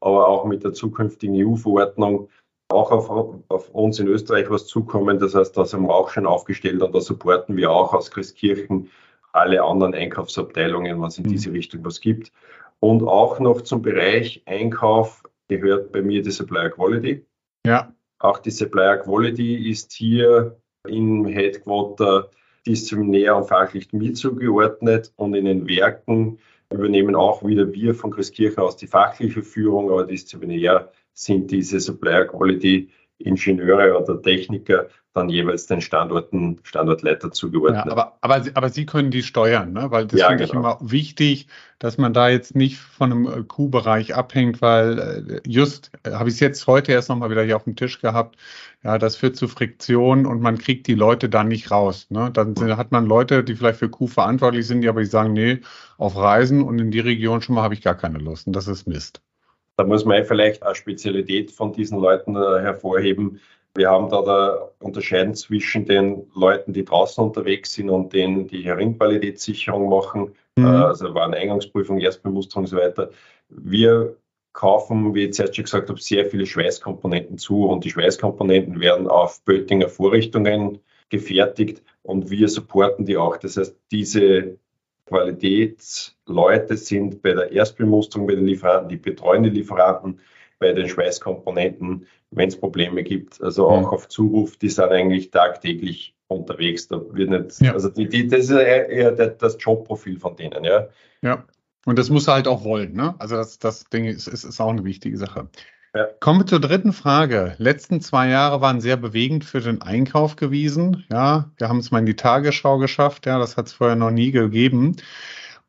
aber 0.00 0.28
auch 0.28 0.44
mit 0.44 0.64
der 0.64 0.72
zukünftigen 0.72 1.34
EU-Verordnung 1.36 2.28
auch 2.68 2.92
auf, 2.92 3.10
auf, 3.48 3.68
uns 3.70 3.98
in 3.98 4.06
Österreich 4.06 4.48
was 4.48 4.66
zukommen. 4.66 5.18
Das 5.18 5.34
heißt, 5.34 5.56
da 5.56 5.64
sind 5.64 5.82
wir 5.82 5.94
auch 5.94 6.10
schon 6.10 6.26
aufgestellt 6.26 6.82
und 6.82 6.94
da 6.94 7.00
supporten 7.00 7.56
wir 7.56 7.70
auch 7.70 7.92
aus 7.92 8.10
Christkirchen 8.10 8.90
alle 9.32 9.62
anderen 9.62 9.94
Einkaufsabteilungen, 9.94 11.00
was 11.00 11.18
in 11.18 11.24
mhm. 11.24 11.30
diese 11.30 11.52
Richtung 11.52 11.84
was 11.84 12.00
gibt. 12.00 12.32
Und 12.80 13.02
auch 13.02 13.38
noch 13.40 13.62
zum 13.62 13.82
Bereich 13.82 14.42
Einkauf 14.46 15.22
gehört 15.48 15.92
bei 15.92 16.00
mir 16.00 16.22
die 16.22 16.30
Supplier 16.30 16.70
Quality. 16.70 17.24
Ja. 17.66 17.92
Auch 18.20 18.38
die 18.38 18.50
Supplier 18.50 18.98
Quality 18.98 19.70
ist 19.70 19.92
hier 19.92 20.56
im 20.86 21.26
Headquarter 21.26 22.30
disziplinär 22.66 23.36
und 23.36 23.48
fachlich 23.48 23.92
mir 23.92 24.14
zugeordnet 24.14 25.12
und 25.16 25.34
in 25.34 25.44
den 25.44 25.68
Werken 25.68 26.38
übernehmen 26.72 27.14
auch 27.14 27.44
wieder 27.44 27.72
wir 27.72 27.94
von 27.94 28.10
Christkirchen 28.10 28.58
aus 28.58 28.76
die 28.76 28.86
fachliche 28.86 29.42
Führung, 29.42 29.90
aber 29.90 30.04
disziplinär 30.04 30.92
sind 31.12 31.50
diese 31.50 31.80
Supplier 31.80 32.26
Quality 32.26 32.90
Ingenieure 33.20 33.98
oder 33.98 34.20
Techniker 34.20 34.88
dann 35.12 35.28
jeweils 35.28 35.66
den 35.66 35.80
Standorten, 35.80 36.60
Standortleiter 36.62 37.32
zugeordnet. 37.32 37.86
Ja, 37.86 37.92
aber, 37.92 38.18
aber, 38.20 38.44
aber 38.54 38.68
Sie 38.68 38.86
können 38.86 39.10
die 39.10 39.24
steuern, 39.24 39.72
ne? 39.72 39.90
weil 39.90 40.06
das 40.06 40.20
ja, 40.20 40.28
finde 40.28 40.46
genau. 40.46 40.52
ich 40.52 40.80
immer 40.80 40.90
wichtig, 40.92 41.48
dass 41.80 41.98
man 41.98 42.12
da 42.12 42.28
jetzt 42.28 42.54
nicht 42.54 42.78
von 42.78 43.10
einem 43.10 43.26
äh, 43.26 43.42
Q-Bereich 43.42 44.14
abhängt, 44.14 44.62
weil 44.62 44.98
äh, 45.44 45.48
just 45.48 45.90
äh, 46.04 46.12
habe 46.12 46.28
ich 46.28 46.36
es 46.36 46.40
jetzt 46.40 46.66
heute 46.68 46.92
erst 46.92 47.08
nochmal 47.08 47.30
wieder 47.30 47.42
hier 47.42 47.56
auf 47.56 47.64
dem 47.64 47.74
Tisch 47.74 48.00
gehabt, 48.00 48.36
ja, 48.84 48.98
das 48.98 49.16
führt 49.16 49.36
zu 49.36 49.48
Friktion 49.48 50.26
und 50.26 50.40
man 50.40 50.58
kriegt 50.58 50.86
die 50.86 50.94
Leute 50.94 51.28
dann 51.28 51.48
nicht 51.48 51.72
raus. 51.72 52.06
Ne? 52.10 52.30
Dann 52.32 52.54
hat 52.76 52.92
man 52.92 53.04
Leute, 53.06 53.42
die 53.42 53.56
vielleicht 53.56 53.80
für 53.80 53.88
Q 53.88 54.06
verantwortlich 54.06 54.66
sind, 54.66 54.82
die 54.82 54.88
aber 54.88 55.00
die 55.00 55.06
sagen, 55.06 55.32
nee, 55.32 55.60
auf 55.98 56.16
Reisen 56.16 56.62
und 56.62 56.78
in 56.78 56.92
die 56.92 57.00
Region 57.00 57.42
schon 57.42 57.56
mal 57.56 57.62
habe 57.62 57.74
ich 57.74 57.82
gar 57.82 57.96
keine 57.96 58.18
Lust 58.18 58.46
und 58.46 58.54
das 58.54 58.68
ist 58.68 58.86
Mist. 58.86 59.20
Da 59.80 59.86
muss 59.86 60.04
man 60.04 60.26
vielleicht 60.26 60.62
eine 60.62 60.74
Spezialität 60.74 61.50
von 61.52 61.72
diesen 61.72 61.98
Leuten 61.98 62.36
äh, 62.36 62.60
hervorheben. 62.60 63.40
Wir 63.74 63.88
haben 63.88 64.10
da, 64.10 64.20
da 64.20 64.68
unterscheiden 64.78 65.34
zwischen 65.34 65.86
den 65.86 66.30
Leuten, 66.34 66.74
die 66.74 66.84
draußen 66.84 67.24
unterwegs 67.24 67.72
sind 67.72 67.88
und 67.88 68.12
denen, 68.12 68.46
die 68.46 68.62
Heringqualitätssicherung 68.62 69.88
machen, 69.88 70.34
mhm. 70.56 70.66
äh, 70.66 70.68
also 70.68 71.14
Wareneingangsprüfung, 71.14 71.98
Erstbemusterung 71.98 72.64
und 72.64 72.68
so 72.68 72.76
weiter. 72.76 73.08
Wir 73.48 74.16
kaufen, 74.52 75.14
wie 75.14 75.24
ich 75.24 75.32
zuerst 75.32 75.56
schon 75.56 75.64
gesagt 75.64 75.88
habe, 75.88 75.98
sehr 75.98 76.26
viele 76.26 76.44
Schweißkomponenten 76.44 77.38
zu 77.38 77.64
und 77.66 77.82
die 77.82 77.90
Schweißkomponenten 77.90 78.80
werden 78.80 79.08
auf 79.08 79.42
Böttinger 79.46 79.88
Vorrichtungen 79.88 80.80
gefertigt 81.08 81.82
und 82.02 82.28
wir 82.28 82.50
supporten 82.50 83.06
die 83.06 83.16
auch. 83.16 83.38
Das 83.38 83.56
heißt, 83.56 83.74
diese 83.90 84.58
Qualitätsleute 85.10 86.76
sind 86.76 87.20
bei 87.20 87.34
der 87.34 87.50
Erstbemusterung 87.52 88.26
bei 88.26 88.36
den 88.36 88.46
Lieferanten, 88.46 88.88
die 88.88 88.96
betreuen 88.96 89.42
die 89.42 89.50
Lieferanten 89.50 90.20
bei 90.60 90.72
den 90.72 90.88
Schweißkomponenten, 90.88 92.06
wenn 92.30 92.48
es 92.48 92.56
Probleme 92.56 93.02
gibt, 93.02 93.42
also 93.42 93.68
auch 93.68 93.80
mhm. 93.80 93.86
auf 93.86 94.08
Zuruf, 94.08 94.56
die 94.56 94.68
sind 94.68 94.90
eigentlich 94.90 95.30
tagtäglich 95.30 96.14
unterwegs. 96.28 96.86
Da 96.86 97.00
wird 97.12 97.30
nicht, 97.30 97.60
ja. 97.60 97.72
also 97.72 97.88
die, 97.88 98.08
die, 98.08 98.28
das 98.28 98.44
ist 98.44 98.50
eher 98.50 99.10
das 99.12 99.56
Jobprofil 99.58 100.18
von 100.18 100.36
denen, 100.36 100.62
ja. 100.64 100.88
Ja. 101.22 101.44
Und 101.86 101.98
das 101.98 102.10
muss 102.10 102.28
er 102.28 102.34
halt 102.34 102.46
auch 102.46 102.62
wollen, 102.62 102.92
ne? 102.92 103.14
Also 103.18 103.36
das, 103.36 103.58
das 103.58 103.84
Ding 103.84 104.04
ist, 104.04 104.28
ist, 104.28 104.44
ist 104.44 104.60
auch 104.60 104.68
eine 104.68 104.84
wichtige 104.84 105.16
Sache. 105.16 105.48
Ja. 105.94 106.06
Kommen 106.20 106.40
wir 106.40 106.46
zur 106.46 106.60
dritten 106.60 106.92
Frage. 106.92 107.54
Letzten 107.58 108.00
zwei 108.00 108.28
Jahre 108.28 108.60
waren 108.60 108.80
sehr 108.80 108.96
bewegend 108.96 109.44
für 109.44 109.60
den 109.60 109.82
Einkauf 109.82 110.36
gewesen. 110.36 111.04
Ja, 111.10 111.50
wir 111.56 111.68
haben 111.68 111.78
es 111.78 111.90
mal 111.90 111.98
in 111.98 112.06
die 112.06 112.14
Tagesschau 112.14 112.78
geschafft. 112.78 113.26
Ja, 113.26 113.38
das 113.38 113.56
hat 113.56 113.66
es 113.66 113.72
vorher 113.72 113.96
noch 113.96 114.12
nie 114.12 114.30
gegeben. 114.30 114.96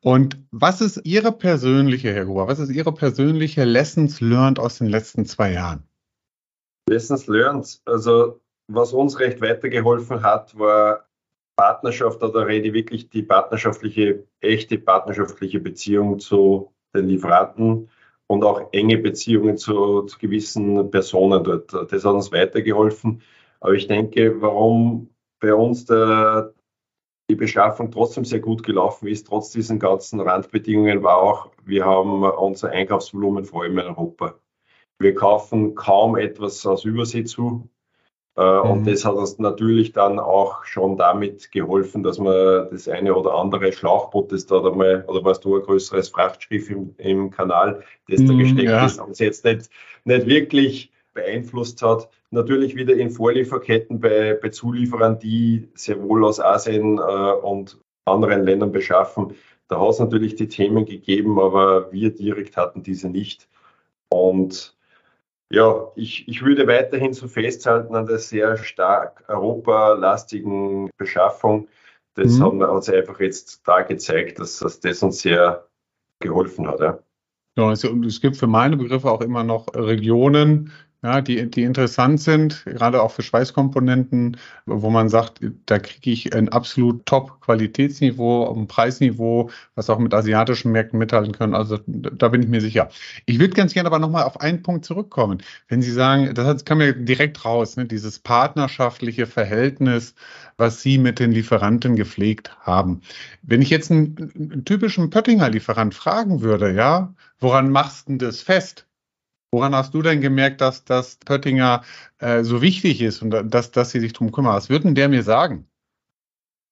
Und 0.00 0.38
was 0.50 0.80
ist 0.80 1.00
Ihre 1.04 1.32
persönliche, 1.32 2.12
Herr 2.12 2.24
Gruber, 2.26 2.46
was 2.46 2.60
ist 2.60 2.70
Ihre 2.70 2.92
persönliche 2.92 3.64
Lessons 3.64 4.20
learned 4.20 4.58
aus 4.58 4.78
den 4.78 4.88
letzten 4.88 5.26
zwei 5.26 5.52
Jahren? 5.52 5.84
Lessons 6.88 7.26
learned, 7.26 7.80
also 7.84 8.40
was 8.68 8.92
uns 8.92 9.18
recht 9.18 9.40
weitergeholfen 9.40 10.22
hat, 10.22 10.56
war 10.58 11.06
Partnerschaft, 11.56 12.22
da 12.22 12.26
rede 12.26 12.68
ich 12.68 12.74
wirklich 12.74 13.10
die 13.10 13.22
partnerschaftliche, 13.22 14.24
echte 14.40 14.78
partnerschaftliche 14.78 15.60
Beziehung 15.60 16.18
zu 16.18 16.72
den 16.94 17.08
Lieferanten 17.08 17.88
und 18.26 18.44
auch 18.44 18.72
enge 18.72 18.98
Beziehungen 18.98 19.56
zu, 19.56 20.02
zu 20.02 20.18
gewissen 20.18 20.90
Personen 20.90 21.44
dort. 21.44 21.72
Das 21.72 22.04
hat 22.04 22.14
uns 22.14 22.32
weitergeholfen. 22.32 23.22
Aber 23.60 23.74
ich 23.74 23.86
denke, 23.86 24.40
warum 24.40 25.10
bei 25.38 25.54
uns 25.54 25.84
der, 25.84 26.54
die 27.28 27.36
Beschaffung 27.36 27.90
trotzdem 27.90 28.24
sehr 28.24 28.40
gut 28.40 28.62
gelaufen 28.62 29.08
ist, 29.08 29.26
trotz 29.26 29.50
diesen 29.50 29.78
ganzen 29.78 30.20
Randbedingungen, 30.20 31.02
war 31.02 31.18
auch, 31.18 31.50
wir 31.64 31.84
haben 31.84 32.24
unser 32.24 32.70
Einkaufsvolumen 32.70 33.44
vor 33.44 33.62
allem 33.62 33.78
in 33.78 33.86
Europa. 33.86 34.38
Wir 34.98 35.14
kaufen 35.14 35.74
kaum 35.74 36.16
etwas 36.16 36.64
aus 36.66 36.84
Übersee 36.84 37.24
zu. 37.24 37.68
Äh, 38.36 38.42
mhm. 38.42 38.70
Und 38.70 38.86
das 38.86 39.04
hat 39.04 39.14
uns 39.14 39.38
natürlich 39.38 39.92
dann 39.92 40.18
auch 40.18 40.64
schon 40.64 40.96
damit 40.96 41.52
geholfen, 41.52 42.02
dass 42.02 42.18
man 42.18 42.68
das 42.70 42.88
eine 42.88 43.14
oder 43.14 43.34
andere 43.34 43.72
Schlauchboot, 43.72 44.32
das 44.32 44.46
da 44.46 44.64
einmal, 44.64 45.04
oder 45.06 45.24
was 45.24 45.40
du, 45.40 45.56
ein 45.56 45.62
größeres 45.62 46.08
Frachtschiff 46.08 46.70
im, 46.70 46.94
im 46.98 47.30
Kanal, 47.30 47.82
das 48.08 48.24
da 48.24 48.32
mhm, 48.32 48.38
gesteckt 48.38 48.70
ja. 48.70 48.86
ist, 48.86 49.00
uns 49.00 49.18
jetzt 49.18 49.44
nicht, 49.44 49.68
nicht 50.04 50.26
wirklich 50.26 50.92
beeinflusst 51.12 51.82
hat. 51.82 52.08
Natürlich 52.30 52.74
wieder 52.74 52.94
in 52.94 53.10
Vorlieferketten 53.10 54.00
bei, 54.00 54.38
bei 54.40 54.48
Zulieferern, 54.48 55.18
die 55.18 55.68
sehr 55.74 56.02
wohl 56.02 56.24
aus 56.24 56.40
Asien 56.40 56.98
äh, 56.98 57.00
und 57.00 57.78
anderen 58.06 58.44
Ländern 58.44 58.72
beschaffen. 58.72 59.34
Da 59.68 59.78
hat 59.78 59.90
es 59.90 59.98
natürlich 59.98 60.34
die 60.36 60.48
Themen 60.48 60.86
gegeben, 60.86 61.38
aber 61.38 61.92
wir 61.92 62.14
direkt 62.14 62.56
hatten 62.56 62.82
diese 62.82 63.08
nicht. 63.08 63.48
Und 64.08 64.74
ja, 65.52 65.86
ich, 65.96 66.26
ich 66.28 66.42
würde 66.42 66.66
weiterhin 66.66 67.12
so 67.12 67.28
festhalten 67.28 67.94
an 67.94 68.06
der 68.06 68.18
sehr 68.18 68.56
stark 68.56 69.22
europalastigen 69.28 70.90
Beschaffung. 70.96 71.68
Das 72.14 72.38
mhm. 72.38 72.42
haben 72.42 72.58
wir 72.58 72.72
uns 72.72 72.88
einfach 72.88 73.20
jetzt 73.20 73.60
da 73.66 73.82
gezeigt, 73.82 74.38
dass, 74.38 74.58
dass 74.58 74.80
das 74.80 75.02
uns 75.02 75.20
sehr 75.20 75.68
geholfen 76.20 76.66
hat. 76.68 76.80
Ja. 76.80 76.98
Ja, 77.58 77.70
es, 77.70 77.84
es 77.84 78.22
gibt 78.22 78.38
für 78.38 78.46
meine 78.46 78.78
Begriffe 78.78 79.10
auch 79.10 79.20
immer 79.20 79.44
noch 79.44 79.66
Regionen, 79.74 80.72
ja, 81.02 81.20
die, 81.20 81.50
die 81.50 81.64
interessant 81.64 82.20
sind, 82.20 82.64
gerade 82.64 83.02
auch 83.02 83.10
für 83.10 83.22
Schweißkomponenten, 83.22 84.36
wo 84.66 84.88
man 84.88 85.08
sagt, 85.08 85.40
da 85.66 85.80
kriege 85.80 86.10
ich 86.12 86.32
ein 86.32 86.48
absolut 86.48 87.04
Top-Qualitätsniveau, 87.06 88.54
ein 88.54 88.68
Preisniveau, 88.68 89.50
was 89.74 89.90
auch 89.90 89.98
mit 89.98 90.14
asiatischen 90.14 90.70
Märkten 90.70 91.00
mithalten 91.00 91.32
können. 91.32 91.56
Also 91.56 91.80
da 91.86 92.28
bin 92.28 92.42
ich 92.42 92.48
mir 92.48 92.60
sicher. 92.60 92.88
Ich 93.26 93.40
würde 93.40 93.54
ganz 93.54 93.74
gerne 93.74 93.88
aber 93.88 93.98
nochmal 93.98 94.22
auf 94.22 94.40
einen 94.40 94.62
Punkt 94.62 94.84
zurückkommen. 94.84 95.42
Wenn 95.66 95.82
Sie 95.82 95.90
sagen, 95.90 96.34
das 96.34 96.64
kam 96.64 96.80
ja 96.80 96.92
direkt 96.92 97.44
raus, 97.44 97.76
ne, 97.76 97.84
dieses 97.84 98.20
partnerschaftliche 98.20 99.26
Verhältnis, 99.26 100.14
was 100.56 100.82
Sie 100.82 100.98
mit 100.98 101.18
den 101.18 101.32
Lieferanten 101.32 101.96
gepflegt 101.96 102.56
haben. 102.60 103.00
Wenn 103.42 103.60
ich 103.60 103.70
jetzt 103.70 103.90
einen, 103.90 104.32
einen 104.36 104.64
typischen 104.64 105.10
Pöttinger 105.10 105.50
Lieferant 105.50 105.94
fragen 105.94 106.42
würde, 106.42 106.72
ja, 106.72 107.12
woran 107.40 107.70
machst 107.70 108.08
du 108.08 108.18
das 108.18 108.40
fest? 108.40 108.86
Woran 109.52 109.74
hast 109.74 109.92
du 109.92 110.00
denn 110.00 110.22
gemerkt, 110.22 110.62
dass 110.62 110.84
das 110.84 111.16
Pöttinger 111.16 111.82
äh, 112.18 112.42
so 112.42 112.62
wichtig 112.62 113.02
ist 113.02 113.20
und 113.20 113.30
dass, 113.30 113.70
dass 113.70 113.90
sie 113.90 114.00
sich 114.00 114.14
darum 114.14 114.32
kümmern? 114.32 114.54
Was 114.54 114.70
würden 114.70 114.94
der 114.94 115.10
mir 115.10 115.22
sagen? 115.22 115.68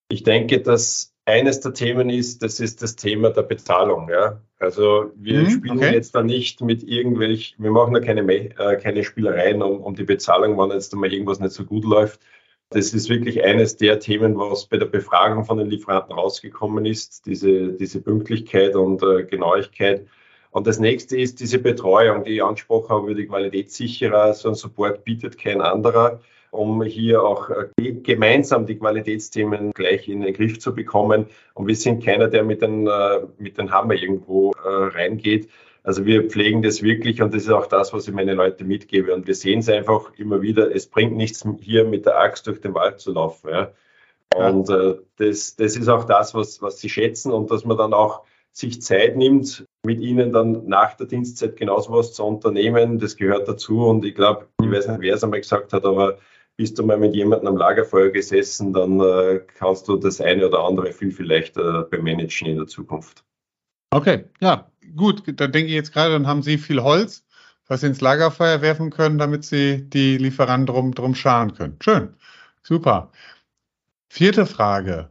Ich 0.08 0.22
denke, 0.22 0.60
dass 0.60 1.14
eines 1.26 1.60
der 1.60 1.74
Themen 1.74 2.08
ist, 2.08 2.42
das 2.42 2.58
ist 2.58 2.82
das 2.82 2.96
Thema 2.96 3.30
der 3.30 3.42
Bezahlung. 3.42 4.08
Ja? 4.08 4.40
Also 4.58 5.12
wir 5.14 5.42
hm, 5.42 5.50
spielen 5.50 5.76
okay. 5.76 5.92
jetzt 5.92 6.14
da 6.14 6.22
nicht 6.22 6.62
mit 6.62 6.82
irgendwelch, 6.82 7.54
wir 7.58 7.70
machen 7.70 7.92
da 7.92 8.00
keine, 8.00 8.22
äh, 8.32 8.76
keine 8.76 9.04
Spielereien 9.04 9.62
um, 9.62 9.80
um 9.80 9.94
die 9.94 10.04
Bezahlung, 10.04 10.58
wenn 10.58 10.70
jetzt 10.70 10.94
mal 10.94 11.12
irgendwas 11.12 11.38
nicht 11.38 11.52
so 11.52 11.64
gut 11.64 11.84
läuft. 11.84 12.20
Das 12.70 12.94
ist 12.94 13.10
wirklich 13.10 13.44
eines 13.44 13.76
der 13.76 14.00
Themen, 14.00 14.38
was 14.38 14.66
bei 14.66 14.78
der 14.78 14.86
Befragung 14.86 15.44
von 15.44 15.58
den 15.58 15.68
Lieferanten 15.68 16.14
rausgekommen 16.14 16.86
ist, 16.86 17.26
diese, 17.26 17.72
diese 17.72 18.00
Pünktlichkeit 18.00 18.74
und 18.74 19.02
äh, 19.02 19.24
Genauigkeit. 19.24 20.06
Und 20.50 20.66
das 20.66 20.80
nächste 20.80 21.16
ist 21.16 21.40
diese 21.40 21.58
Betreuung, 21.58 22.24
die 22.24 22.36
ich 22.36 22.42
angesprochen 22.42 22.88
habe, 22.88 23.10
über 23.10 23.14
die 23.14 23.26
Qualitätssicherer. 23.26 24.34
So 24.34 24.48
ein 24.48 24.54
Support 24.54 25.04
bietet 25.04 25.38
kein 25.38 25.60
anderer, 25.60 26.20
um 26.50 26.82
hier 26.82 27.22
auch 27.22 27.50
äh, 27.50 27.92
gemeinsam 27.92 28.66
die 28.66 28.76
Qualitätsthemen 28.76 29.72
gleich 29.72 30.08
in 30.08 30.22
den 30.22 30.34
Griff 30.34 30.58
zu 30.58 30.74
bekommen. 30.74 31.26
Und 31.54 31.68
wir 31.68 31.76
sind 31.76 32.04
keiner, 32.04 32.26
der 32.26 32.42
mit 32.42 32.62
den, 32.62 32.88
äh, 32.88 33.20
mit 33.38 33.58
den 33.58 33.70
Hammer 33.70 33.94
irgendwo 33.94 34.52
äh, 34.52 34.68
reingeht. 34.68 35.48
Also 35.82 36.04
wir 36.04 36.28
pflegen 36.28 36.62
das 36.62 36.82
wirklich 36.82 37.22
und 37.22 37.32
das 37.32 37.44
ist 37.44 37.50
auch 37.50 37.66
das, 37.66 37.92
was 37.92 38.06
ich 38.06 38.12
meine 38.12 38.34
Leute 38.34 38.64
mitgebe. 38.64 39.14
Und 39.14 39.26
wir 39.26 39.34
sehen 39.34 39.60
es 39.60 39.68
einfach 39.68 40.12
immer 40.18 40.42
wieder, 40.42 40.74
es 40.74 40.86
bringt 40.86 41.16
nichts 41.16 41.46
hier 41.60 41.84
mit 41.84 42.06
der 42.06 42.18
Axt 42.18 42.46
durch 42.46 42.60
den 42.60 42.74
Wald 42.74 43.00
zu 43.00 43.12
laufen. 43.12 43.50
Ja. 43.50 43.70
Und 44.34 44.68
äh, 44.68 44.96
das, 45.16 45.56
das 45.56 45.76
ist 45.76 45.88
auch 45.88 46.04
das, 46.04 46.34
was, 46.34 46.60
was 46.60 46.80
sie 46.80 46.88
schätzen 46.88 47.32
und 47.32 47.50
dass 47.50 47.64
man 47.64 47.78
dann 47.78 47.94
auch 47.94 48.24
sich 48.52 48.82
Zeit 48.82 49.16
nimmt, 49.16 49.64
mit 49.84 50.00
ihnen 50.00 50.32
dann 50.32 50.66
nach 50.66 50.94
der 50.96 51.06
Dienstzeit 51.06 51.56
genauso 51.56 51.92
was 51.92 52.12
zu 52.12 52.24
unternehmen. 52.24 52.98
Das 52.98 53.16
gehört 53.16 53.48
dazu. 53.48 53.86
Und 53.86 54.04
ich 54.04 54.14
glaube, 54.14 54.46
ich 54.62 54.70
weiß 54.70 54.88
nicht, 54.88 55.00
wer 55.00 55.14
es 55.14 55.24
einmal 55.24 55.40
gesagt 55.40 55.72
hat, 55.72 55.84
aber 55.84 56.18
bist 56.56 56.78
du 56.78 56.84
mal 56.84 56.98
mit 56.98 57.14
jemandem 57.14 57.48
am 57.48 57.56
Lagerfeuer 57.56 58.10
gesessen, 58.10 58.74
dann 58.74 59.00
äh, 59.00 59.40
kannst 59.58 59.88
du 59.88 59.96
das 59.96 60.20
eine 60.20 60.46
oder 60.46 60.62
andere 60.62 60.92
viel, 60.92 61.10
viel 61.10 61.26
leichter 61.26 61.84
bemanagen 61.84 62.48
in 62.48 62.56
der 62.56 62.66
Zukunft. 62.66 63.24
Okay, 63.90 64.26
ja, 64.40 64.70
gut. 64.94 65.22
Dann 65.26 65.52
denke 65.52 65.68
ich 65.68 65.74
jetzt 65.74 65.92
gerade, 65.92 66.12
dann 66.12 66.26
haben 66.26 66.42
Sie 66.42 66.58
viel 66.58 66.82
Holz, 66.82 67.24
was 67.66 67.80
Sie 67.80 67.86
ins 67.86 68.02
Lagerfeuer 68.02 68.60
werfen 68.60 68.90
können, 68.90 69.18
damit 69.18 69.44
Sie 69.44 69.88
die 69.88 70.18
Lieferanten 70.18 70.66
drum, 70.66 70.94
drum 70.94 71.14
scharen 71.14 71.54
können. 71.54 71.76
Schön, 71.80 72.14
super. 72.62 73.10
Vierte 74.10 74.44
Frage. 74.44 75.08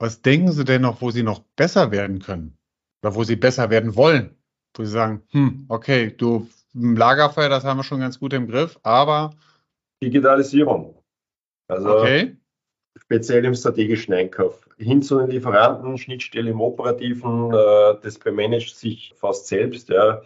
Was 0.00 0.22
denken 0.22 0.50
Sie 0.50 0.64
denn 0.64 0.80
noch, 0.80 1.02
wo 1.02 1.10
Sie 1.10 1.22
noch 1.22 1.40
besser 1.56 1.90
werden 1.90 2.20
können? 2.20 2.56
Oder 3.02 3.14
wo 3.14 3.22
Sie 3.22 3.36
besser 3.36 3.68
werden 3.68 3.96
wollen? 3.96 4.34
Wo 4.74 4.82
Sie 4.82 4.90
sagen, 4.90 5.22
hm, 5.30 5.66
okay, 5.68 6.10
du, 6.16 6.48
im 6.74 6.96
Lagerfeuer, 6.96 7.50
das 7.50 7.64
haben 7.64 7.76
wir 7.76 7.84
schon 7.84 8.00
ganz 8.00 8.18
gut 8.18 8.32
im 8.32 8.48
Griff, 8.48 8.80
aber. 8.82 9.34
Digitalisierung. 10.02 10.96
Also 11.68 11.98
okay. 11.98 12.34
speziell 12.96 13.44
im 13.44 13.54
strategischen 13.54 14.14
Einkauf. 14.14 14.66
Hin 14.78 15.02
zu 15.02 15.18
den 15.18 15.30
Lieferanten, 15.30 15.98
Schnittstelle 15.98 16.50
im 16.50 16.62
Operativen, 16.62 17.52
äh, 17.52 17.96
das 18.02 18.18
bemanagt 18.18 18.74
sich 18.74 19.12
fast 19.18 19.48
selbst, 19.48 19.90
ja, 19.90 20.22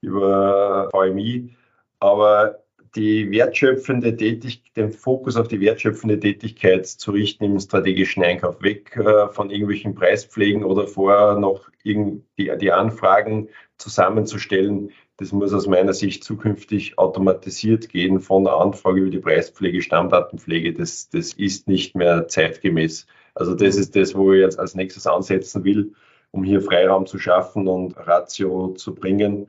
über 0.00 0.88
VMI. 0.90 1.54
Aber 2.00 2.62
die 2.94 3.30
wertschöpfende 3.30 4.16
Tätigkeit, 4.16 4.76
den 4.76 4.92
Fokus 4.92 5.36
auf 5.36 5.48
die 5.48 5.60
wertschöpfende 5.60 6.20
Tätigkeit 6.20 6.86
zu 6.86 7.12
richten 7.12 7.44
im 7.44 7.58
strategischen 7.58 8.22
Einkauf, 8.22 8.62
weg 8.62 8.96
äh, 8.96 9.28
von 9.28 9.50
irgendwelchen 9.50 9.94
Preispflegen 9.94 10.62
oder 10.64 10.86
vorher 10.86 11.38
noch 11.38 11.70
die, 11.84 12.22
die 12.38 12.72
Anfragen 12.72 13.48
zusammenzustellen. 13.78 14.90
Das 15.16 15.32
muss 15.32 15.52
aus 15.54 15.66
meiner 15.66 15.94
Sicht 15.94 16.24
zukünftig 16.24 16.98
automatisiert 16.98 17.88
gehen 17.88 18.20
von 18.20 18.44
der 18.44 18.54
Anfrage 18.54 19.00
über 19.00 19.10
die 19.10 19.18
Preispflege, 19.18 19.80
Stammdatenpflege. 19.80 20.74
Das, 20.74 21.08
das 21.08 21.32
ist 21.32 21.68
nicht 21.68 21.94
mehr 21.94 22.28
zeitgemäß. 22.28 23.06
Also 23.34 23.54
das 23.54 23.76
ist 23.76 23.96
das, 23.96 24.14
wo 24.14 24.32
ich 24.32 24.40
jetzt 24.40 24.58
als 24.58 24.74
nächstes 24.74 25.06
ansetzen 25.06 25.64
will, 25.64 25.94
um 26.30 26.44
hier 26.44 26.60
Freiraum 26.60 27.06
zu 27.06 27.18
schaffen 27.18 27.68
und 27.68 27.96
Ratio 27.96 28.74
zu 28.74 28.94
bringen 28.94 29.48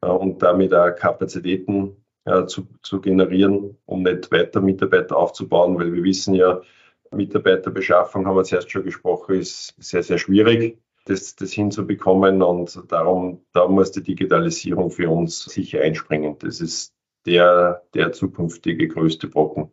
äh, 0.00 0.06
und 0.06 0.42
damit 0.42 0.74
auch 0.74 0.94
Kapazitäten 0.96 1.96
äh, 2.24 2.46
zu, 2.46 2.66
zu 2.82 3.00
generieren, 3.00 3.76
um 3.86 4.02
nicht 4.02 4.30
weiter 4.32 4.60
Mitarbeiter 4.60 5.16
aufzubauen, 5.16 5.78
weil 5.78 5.92
wir 5.92 6.02
wissen 6.02 6.34
ja, 6.34 6.60
Mitarbeiterbeschaffung, 7.10 8.26
haben 8.26 8.36
wir 8.36 8.44
zuerst 8.44 8.70
schon 8.70 8.84
gesprochen, 8.84 9.36
ist 9.36 9.74
sehr, 9.78 10.02
sehr 10.02 10.18
schwierig, 10.18 10.78
das, 11.04 11.36
das 11.36 11.52
hinzubekommen. 11.52 12.42
Und 12.42 12.82
darum, 12.88 13.44
da 13.52 13.68
muss 13.68 13.92
die 13.92 14.02
Digitalisierung 14.02 14.90
für 14.90 15.10
uns 15.10 15.44
sicher 15.44 15.80
einspringen. 15.80 16.36
Das 16.38 16.60
ist 16.60 16.92
der, 17.26 17.82
der 17.94 18.12
zukünftige 18.12 18.88
größte 18.88 19.28
Brocken. 19.28 19.70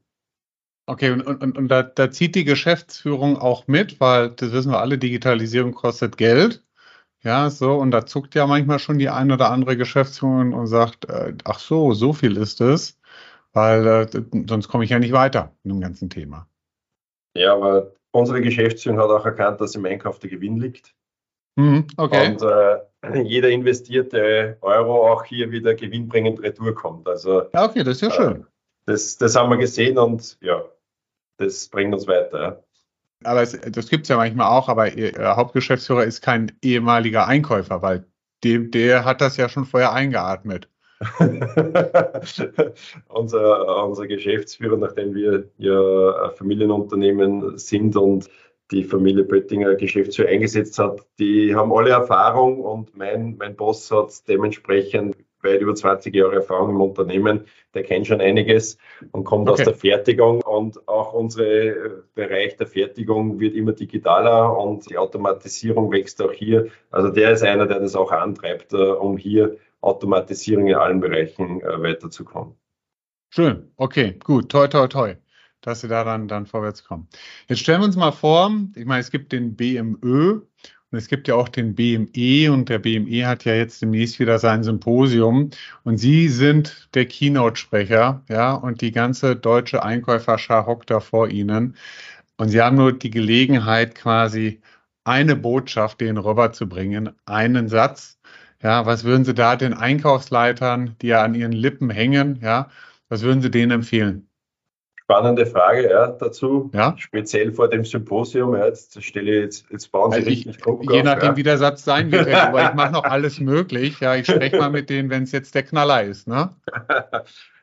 Okay, 0.88 1.12
und, 1.12 1.22
und, 1.22 1.58
und 1.58 1.68
da, 1.68 1.84
da 1.84 2.12
zieht 2.12 2.36
die 2.36 2.44
Geschäftsführung 2.44 3.38
auch 3.38 3.68
mit, 3.68 4.00
weil 4.00 4.32
das 4.32 4.52
wissen 4.52 4.72
wir 4.72 4.80
alle, 4.80 4.98
Digitalisierung 4.98 5.74
kostet 5.74 6.18
Geld. 6.18 6.64
Ja, 7.24 7.50
so, 7.50 7.76
und 7.76 7.92
da 7.92 8.06
zuckt 8.06 8.34
ja 8.34 8.48
manchmal 8.48 8.80
schon 8.80 8.98
die 8.98 9.10
ein 9.10 9.32
oder 9.32 9.52
andere 9.52 9.78
Geschäftsführung 9.78 10.54
und 10.54 10.68
sagt, 10.68 11.06
äh, 11.06 11.34
ach 11.44 11.60
so, 11.60 11.94
so 11.94 12.14
viel 12.14 12.36
ist 12.38 12.62
es, 12.62 13.00
weil 13.54 13.86
äh, 13.86 14.08
sonst 14.48 14.68
komme 14.68 14.84
ich 14.84 14.90
ja 14.90 15.00
nicht 15.00 15.14
weiter 15.14 15.54
in 15.64 15.70
dem 15.70 15.82
ganzen 15.82 16.10
Thema. 16.10 16.48
Ja, 17.36 17.54
aber 17.54 17.92
unsere 18.12 18.42
Geschäftsführung 18.42 19.00
hat 19.00 19.10
auch 19.10 19.26
erkannt, 19.26 19.62
dass 19.62 19.76
im 19.76 19.86
Einkauf 19.86 20.20
der 20.20 20.32
Gewinn 20.32 20.58
liegt. 20.58 20.96
Mhm, 21.56 21.88
okay. 21.98 22.32
Und 22.32 22.42
äh, 22.42 23.22
jeder 23.24 23.50
investierte 23.50 24.58
Euro 24.62 25.12
auch 25.12 25.24
hier 25.24 25.52
wieder 25.52 25.76
gewinnbringend 25.76 26.42
retour 26.42 26.74
kommt. 26.74 27.08
Also, 27.08 27.44
ja, 27.54 27.66
okay, 27.66 27.84
das 27.84 28.02
ist 28.02 28.02
ja 28.02 28.08
äh, 28.08 28.12
schön. 28.12 28.48
Das, 28.86 29.18
das 29.18 29.36
haben 29.36 29.50
wir 29.50 29.58
gesehen 29.58 29.98
und 29.98 30.38
ja, 30.42 30.66
das 31.38 31.68
bringt 31.70 31.94
uns 31.94 32.08
weiter. 32.08 32.64
Aber 33.24 33.42
es, 33.42 33.60
das 33.60 33.90
gibt 33.90 34.04
es 34.04 34.10
ja 34.10 34.18
manchmal 34.18 34.48
auch, 34.48 34.70
aber 34.70 34.94
Ihr 34.94 35.36
Hauptgeschäftsführer 35.36 36.04
ist 36.04 36.22
kein 36.22 36.52
ehemaliger 36.62 37.28
Einkäufer, 37.28 37.82
weil 37.82 38.06
dem, 38.44 38.72
der 38.72 39.06
hat 39.06 39.22
das 39.22 39.38
ja 39.38 39.50
schon 39.50 39.66
vorher 39.66 39.94
eingeatmet. 39.94 40.68
unser, 43.08 43.88
unser 43.88 44.08
Geschäftsführer, 44.08 44.78
nachdem 44.78 45.16
wir 45.16 45.50
ja 45.58 46.30
Familienunternehmen 46.36 47.58
sind 47.58 47.96
und 47.96 48.30
die 48.70 48.84
Familie 48.84 49.24
Böttinger 49.24 49.76
Geschäftsführer 49.76 50.30
eingesetzt 50.30 50.78
hat, 50.80 51.06
die 51.20 51.56
haben 51.56 51.74
alle 51.74 51.90
Erfahrung 51.90 52.62
und 52.62 52.96
mein, 52.96 53.36
mein 53.38 53.56
Boss 53.56 53.92
hat 53.92 54.28
dementsprechend 54.28 55.16
weit 55.44 55.62
über 55.62 55.76
20 55.76 56.14
Jahre 56.16 56.36
Erfahrung 56.36 56.72
im 56.72 56.82
Unternehmen, 56.82 57.46
der 57.74 57.84
kennt 57.84 58.08
schon 58.08 58.22
einiges 58.22 58.78
und 59.12 59.24
kommt 59.24 59.50
okay. 59.50 59.62
aus 59.62 59.66
der 59.66 59.76
Fertigung 59.76 60.42
und 60.42 60.88
auch 60.88 61.14
unser 61.14 61.46
äh, 61.46 61.74
Bereich 62.14 62.58
der 62.58 62.68
Fertigung 62.68 63.40
wird 63.40 63.56
immer 63.56 63.74
digitaler 63.74 64.58
und 64.58 64.90
die 64.90 64.98
Automatisierung 64.98 65.92
wächst 65.92 66.22
auch 66.22 66.32
hier. 66.32 66.68
Also 66.90 67.10
der 67.10 67.32
ist 67.32 67.44
einer, 67.44 67.68
der 67.68 67.80
das 67.80 67.96
auch 67.96 68.12
antreibt, 68.12 68.74
äh, 68.74 68.78
um 68.78 69.18
hier 69.18 69.58
Automatisierung 69.82 70.68
in 70.68 70.76
allen 70.76 71.00
Bereichen 71.00 71.62
äh, 71.62 71.82
weiterzukommen. 71.82 72.56
Schön, 73.30 73.72
okay, 73.78 74.20
gut, 74.24 74.50
toi, 74.50 74.68
toi, 74.68 74.88
toi, 74.88 75.16
dass 75.62 75.82
Sie 75.82 75.88
da 75.88 76.04
dann, 76.04 76.28
dann 76.28 76.46
vorwärts 76.46 76.84
kommen. 76.84 77.08
Jetzt 77.48 77.60
stellen 77.60 77.82
wir 77.82 77.86
uns 77.86 77.96
mal 77.96 78.12
vor, 78.12 78.52
ich 78.76 78.86
meine, 78.86 79.00
es 79.00 79.10
gibt 79.10 79.32
den 79.32 79.56
BMÖ 79.56 80.42
und 80.92 80.98
es 80.98 81.08
gibt 81.08 81.28
ja 81.28 81.36
auch 81.36 81.50
den 81.50 81.74
BME 81.76 82.52
und 82.52 82.70
der 82.70 82.80
BME 82.80 83.26
hat 83.28 83.46
ja 83.46 83.54
jetzt 83.56 83.82
demnächst 83.82 84.20
wieder 84.20 84.40
sein 84.40 84.64
Symposium 84.64 85.50
und 85.84 85.98
Sie 85.98 86.28
sind 86.28 86.90
der 86.94 87.06
Keynote-Sprecher, 87.06 88.24
ja, 88.30 88.54
und 88.54 88.82
die 88.82 88.92
ganze 88.92 89.36
deutsche 89.36 89.84
Einkäuferschar 89.84 90.66
hockt 90.66 90.90
da 90.90 91.00
vor 91.00 91.30
Ihnen. 91.30 91.76
Und 92.38 92.50
Sie 92.50 92.62
haben 92.62 92.78
nur 92.78 92.94
die 92.94 93.12
Gelegenheit, 93.12 93.96
quasi 93.96 94.62
eine 95.04 95.36
Botschaft 95.36 96.02
denen 96.02 96.18
rüberzubringen, 96.18 97.12
einen 97.26 97.70
Satz. 97.70 98.20
Ja, 98.62 98.86
was 98.86 99.04
würden 99.04 99.26
Sie 99.26 99.34
da 99.34 99.56
den 99.56 99.74
Einkaufsleitern, 99.74 100.96
die 101.02 101.08
ja 101.08 101.24
an 101.24 101.36
ihren 101.36 101.52
Lippen 101.54 101.90
hängen, 101.90 102.40
ja, 102.42 102.70
was 103.10 103.22
würden 103.24 103.42
Sie 103.42 103.52
denen 103.52 103.72
empfehlen? 103.72 104.31
Spannende 105.12 105.46
Frage 105.46 105.90
ja, 105.90 106.08
dazu, 106.08 106.70
ja? 106.74 106.96
speziell 106.98 107.52
vor 107.52 107.70
dem 107.70 107.84
Symposium. 107.84 108.56
Ja, 108.56 108.66
jetzt 108.66 109.02
stelle 109.04 109.32
ich 109.32 109.42
jetzt, 109.44 109.66
jetzt 109.70 109.92
bauen 109.92 110.12
Sie 110.12 110.18
also 110.18 110.30
richtig 110.30 110.58
Druck 110.58 110.84
Je 110.90 111.00
auf, 111.00 111.06
nachdem, 111.06 111.36
wie 111.36 111.44
der 111.44 111.58
Satz 111.58 111.84
sein 111.84 112.12
wird, 112.12 112.28
aber 112.34 112.70
ich 112.70 112.74
mache 112.74 112.94
noch 112.94 113.04
alles 113.04 113.40
möglich. 113.40 114.00
Ja, 114.00 114.16
ich 114.16 114.26
spreche 114.26 114.58
mal 114.58 114.70
mit 114.70 114.90
denen, 114.90 115.10
wenn 115.10 115.24
es 115.24 115.32
jetzt 115.32 115.54
der 115.56 115.64
Knaller 115.64 116.04
ist. 116.04 116.28
Ne? 116.28 116.50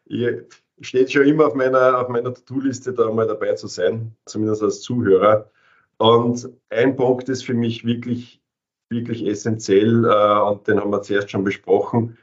Steht 0.80 1.12
schon 1.12 1.26
immer 1.26 1.46
auf 1.46 1.54
meiner, 1.54 1.98
auf 1.98 2.08
meiner 2.08 2.32
To-Do-Liste, 2.32 2.92
da 2.92 3.10
mal 3.10 3.26
dabei 3.26 3.54
zu 3.54 3.66
sein, 3.66 4.14
zumindest 4.26 4.62
als 4.62 4.80
Zuhörer. 4.80 5.50
Und 5.96 6.48
ein 6.70 6.94
Punkt 6.94 7.28
ist 7.28 7.44
für 7.44 7.54
mich 7.54 7.84
wirklich, 7.84 8.40
wirklich 8.88 9.26
essentiell, 9.26 10.04
äh, 10.04 10.40
und 10.40 10.68
den 10.68 10.78
haben 10.78 10.90
wir 10.90 11.02
zuerst 11.02 11.32
schon 11.32 11.42
besprochen 11.42 12.16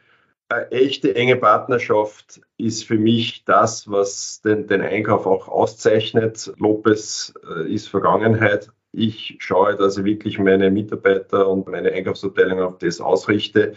eine 0.50 0.72
echte 0.72 1.16
enge 1.16 1.38
Partnerschaft 1.38 2.42
ist 2.58 2.86
für 2.86 2.98
mich 2.98 3.44
das, 3.46 3.90
was 3.90 4.42
den, 4.42 4.68
den 4.68 4.82
Einkauf 4.82 5.26
auch 5.26 5.48
auszeichnet. 5.48 6.54
Lopez 6.58 7.34
äh, 7.50 7.72
ist 7.72 7.90
Vergangenheit. 7.90 8.70
Ich 8.92 9.38
schaue, 9.40 9.76
dass 9.76 9.98
ich 9.98 10.06
wirklich 10.06 10.40
meine 10.40 10.72
Mitarbeiter 10.72 11.48
und 11.48 11.68
meine 11.68 11.92
Einkaufsabteilung 11.92 12.62
auf 12.62 12.78
das 12.78 13.02
ausrichte. 13.02 13.74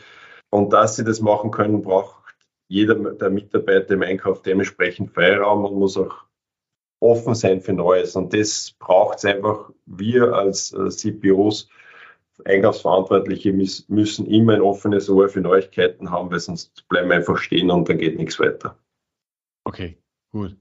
Und 0.50 0.72
dass 0.72 0.96
sie 0.96 1.04
das 1.04 1.20
machen 1.20 1.50
können, 1.50 1.82
braucht 1.82 2.36
jeder 2.68 2.94
der 2.94 3.30
Mitarbeiter 3.30 3.94
im 3.94 4.02
Einkauf 4.02 4.42
dementsprechend 4.42 5.12
Freiraum 5.12 5.64
und 5.64 5.78
muss 5.78 5.96
auch 5.96 6.24
offen 7.00 7.34
sein 7.34 7.60
für 7.60 7.72
Neues. 7.72 8.14
Und 8.14 8.34
das 8.34 8.72
braucht 8.78 9.18
es 9.18 9.24
einfach 9.24 9.70
wir 9.86 10.34
als 10.34 10.72
äh, 10.72 10.88
CPOs 10.88 11.68
Einkaufsverantwortliche 12.44 13.52
müssen 13.52 14.26
immer 14.26 14.54
ein 14.54 14.60
offenes 14.60 15.08
Ohr 15.10 15.28
für 15.28 15.40
Neuigkeiten 15.40 16.10
haben, 16.10 16.30
weil 16.30 16.40
sonst 16.40 16.86
bleiben 16.88 17.08
wir 17.08 17.16
einfach 17.16 17.38
stehen 17.38 17.70
und 17.70 17.88
dann 17.88 17.98
geht 17.98 18.16
nichts 18.16 18.38
weiter. 18.38 18.78
Okay, 19.64 19.98
gut. 20.30 20.56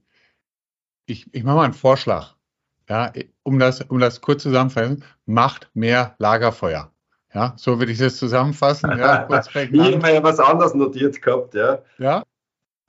Ich, 1.06 1.26
ich 1.32 1.44
mache 1.44 1.56
mal 1.56 1.64
einen 1.64 1.74
Vorschlag. 1.74 2.34
Ja, 2.88 3.12
um 3.42 3.58
das, 3.58 3.82
um 3.82 3.98
das 3.98 4.20
kurz 4.20 4.42
zusammenzufassen, 4.42 5.04
macht 5.26 5.70
mehr 5.74 6.14
Lagerfeuer. 6.18 6.90
Ja, 7.34 7.54
so 7.56 7.78
würde 7.78 7.92
ich 7.92 7.98
das 7.98 8.16
zusammenfassen. 8.16 8.90
Ja, 8.98 9.24
kurz 9.24 9.48
ich 9.54 9.80
habe 9.80 10.12
ja 10.12 10.22
was 10.22 10.40
anderes 10.40 10.74
notiert 10.74 11.20
gehabt, 11.20 11.54
ja. 11.54 11.82
Ja. 11.98 12.24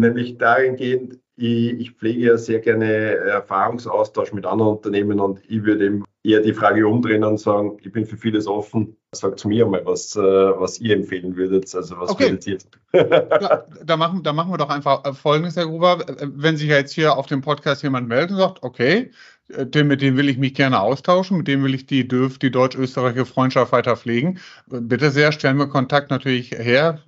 Nämlich 0.02 0.38
dahingehend, 0.38 1.20
ich, 1.36 1.74
ich 1.80 1.92
pflege 1.92 2.22
ja 2.22 2.38
sehr 2.38 2.60
gerne 2.60 3.16
Erfahrungsaustausch 3.16 4.32
mit 4.32 4.46
anderen 4.46 4.78
Unternehmen 4.78 5.20
und 5.20 5.42
ich 5.50 5.64
würde 5.64 5.86
eben 5.86 6.06
eher 6.30 6.42
die 6.42 6.54
Frage 6.54 6.88
umdrehen 6.88 7.24
und 7.24 7.40
sagen, 7.40 7.78
ich 7.82 7.92
bin 7.92 8.06
für 8.06 8.18
vieles 8.18 8.48
offen. 8.48 8.96
Sagt 9.12 9.44
mir 9.46 9.66
mal, 9.66 9.86
was, 9.86 10.16
äh, 10.16 10.22
was 10.22 10.80
ihr 10.80 10.96
empfehlen 10.96 11.36
würdet. 11.36 11.74
Also 11.74 11.98
was 11.98 12.12
okay. 12.12 12.26
würdet 12.26 12.48
ihr? 12.48 12.58
ja, 12.94 13.66
da, 13.84 13.98
machen, 13.98 14.24
da 14.24 14.34
machen 14.34 14.52
wir 14.52 14.58
doch 14.58 14.70
einfach 14.70 15.16
Folgendes, 15.16 15.56
Herr 15.56 15.66
Gruber. 15.66 16.06
Wenn 16.22 16.58
sich 16.58 16.70
jetzt 16.70 16.94
hier 16.94 17.18
auf 17.18 17.26
dem 17.26 17.42
Podcast 17.42 17.84
jemand 17.84 18.08
meldet 18.08 18.32
und 18.32 18.38
sagt, 18.38 18.64
okay, 18.64 19.12
dem, 19.50 19.88
mit 19.88 20.02
dem 20.02 20.16
will 20.16 20.30
ich 20.30 20.38
mich 20.38 20.54
gerne 20.54 20.80
austauschen, 20.80 21.38
mit 21.38 21.48
dem 21.48 21.64
will 21.64 21.74
ich 21.74 21.88
die 21.88 22.08
DÖF, 22.08 22.38
die 22.38 22.52
deutsch-österreichische 22.52 23.26
Freundschaft 23.26 23.72
weiter 23.72 23.98
pflegen. 23.98 24.40
Bitte 24.68 25.10
sehr, 25.10 25.32
stellen 25.32 25.58
wir 25.58 25.68
Kontakt 25.68 26.12
natürlich 26.12 26.52
her. 26.52 27.02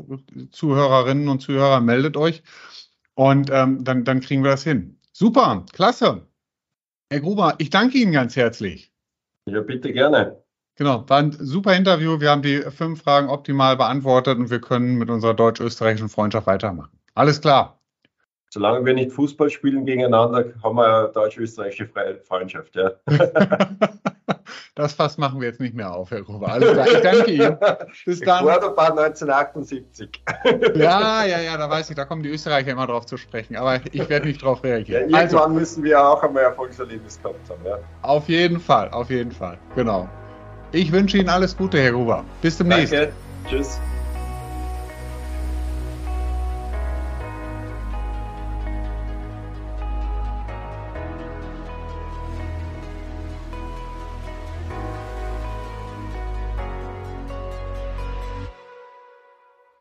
Zuhörerinnen 0.51 1.29
und 1.29 1.41
Zuhörer, 1.41 1.81
meldet 1.81 2.17
euch. 2.17 2.41
Und 3.13 3.51
ähm, 3.51 3.83
dann, 3.83 4.03
dann 4.03 4.21
kriegen 4.21 4.43
wir 4.43 4.51
das 4.51 4.63
hin. 4.63 4.97
Super, 5.11 5.65
klasse. 5.71 6.25
Herr 7.11 7.19
Gruber, 7.19 7.55
ich 7.59 7.69
danke 7.69 7.97
Ihnen 7.97 8.13
ganz 8.13 8.35
herzlich. 8.35 8.90
Ja, 9.51 9.61
bitte 9.61 9.91
gerne. 9.91 10.41
Genau, 10.77 11.03
war 11.09 11.19
ein 11.19 11.31
super 11.33 11.75
Interview. 11.75 12.19
Wir 12.21 12.31
haben 12.31 12.41
die 12.41 12.61
fünf 12.61 13.03
Fragen 13.03 13.29
optimal 13.29 13.75
beantwortet 13.75 14.37
und 14.37 14.49
wir 14.49 14.61
können 14.61 14.97
mit 14.97 15.09
unserer 15.09 15.33
deutsch-österreichischen 15.33 16.07
Freundschaft 16.07 16.47
weitermachen. 16.47 16.97
Alles 17.13 17.41
klar. 17.41 17.77
Solange 18.49 18.85
wir 18.85 18.93
nicht 18.93 19.11
Fußball 19.11 19.49
spielen 19.49 19.85
gegeneinander, 19.85 20.53
haben 20.63 20.77
wir 20.77 20.85
eine 20.85 21.09
deutsch-österreichische 21.09 21.89
Freundschaft, 22.23 22.75
ja. 22.75 22.91
das 24.75 24.93
Fass 24.93 25.17
machen 25.17 25.39
wir 25.39 25.47
jetzt 25.47 25.59
nicht 25.59 25.73
mehr 25.73 25.93
auf, 25.93 26.11
Herr 26.11 26.21
Gruber. 26.21 26.49
Alles 26.49 26.71
klar, 26.73 26.87
ich 26.87 27.01
danke 27.01 27.31
Ihnen. 27.31 27.57
Bis 28.05 28.19
dann. 28.19 28.45
Ecuador 28.45 28.69
1978. 28.77 30.23
ja, 30.75 31.25
ja, 31.25 31.39
ja, 31.39 31.57
da 31.57 31.69
weiß 31.69 31.89
ich, 31.89 31.95
da 31.95 32.05
kommen 32.05 32.23
die 32.23 32.29
Österreicher 32.29 32.71
immer 32.71 32.87
drauf 32.87 33.05
zu 33.05 33.17
sprechen, 33.17 33.55
aber 33.55 33.79
ich 33.91 34.09
werde 34.09 34.27
nicht 34.27 34.41
drauf 34.41 34.63
reagieren. 34.63 35.09
Ja, 35.09 35.21
irgendwann 35.21 35.41
also, 35.41 35.53
müssen 35.53 35.83
wir 35.83 36.03
auch 36.03 36.23
einmal 36.23 36.43
Erfolgserlebnis 36.43 37.21
gehabt 37.21 37.49
haben, 37.49 37.65
ja. 37.65 37.77
Auf 38.01 38.27
jeden 38.29 38.59
Fall, 38.59 38.89
auf 38.89 39.09
jeden 39.09 39.31
Fall, 39.31 39.57
genau. 39.75 40.09
Ich 40.71 40.91
wünsche 40.91 41.17
Ihnen 41.17 41.29
alles 41.29 41.55
Gute, 41.55 41.81
Herr 41.81 41.91
Gruber. 41.91 42.23
Bis 42.41 42.57
demnächst. 42.57 42.93
Danke. 42.93 43.13
Tschüss. 43.49 43.79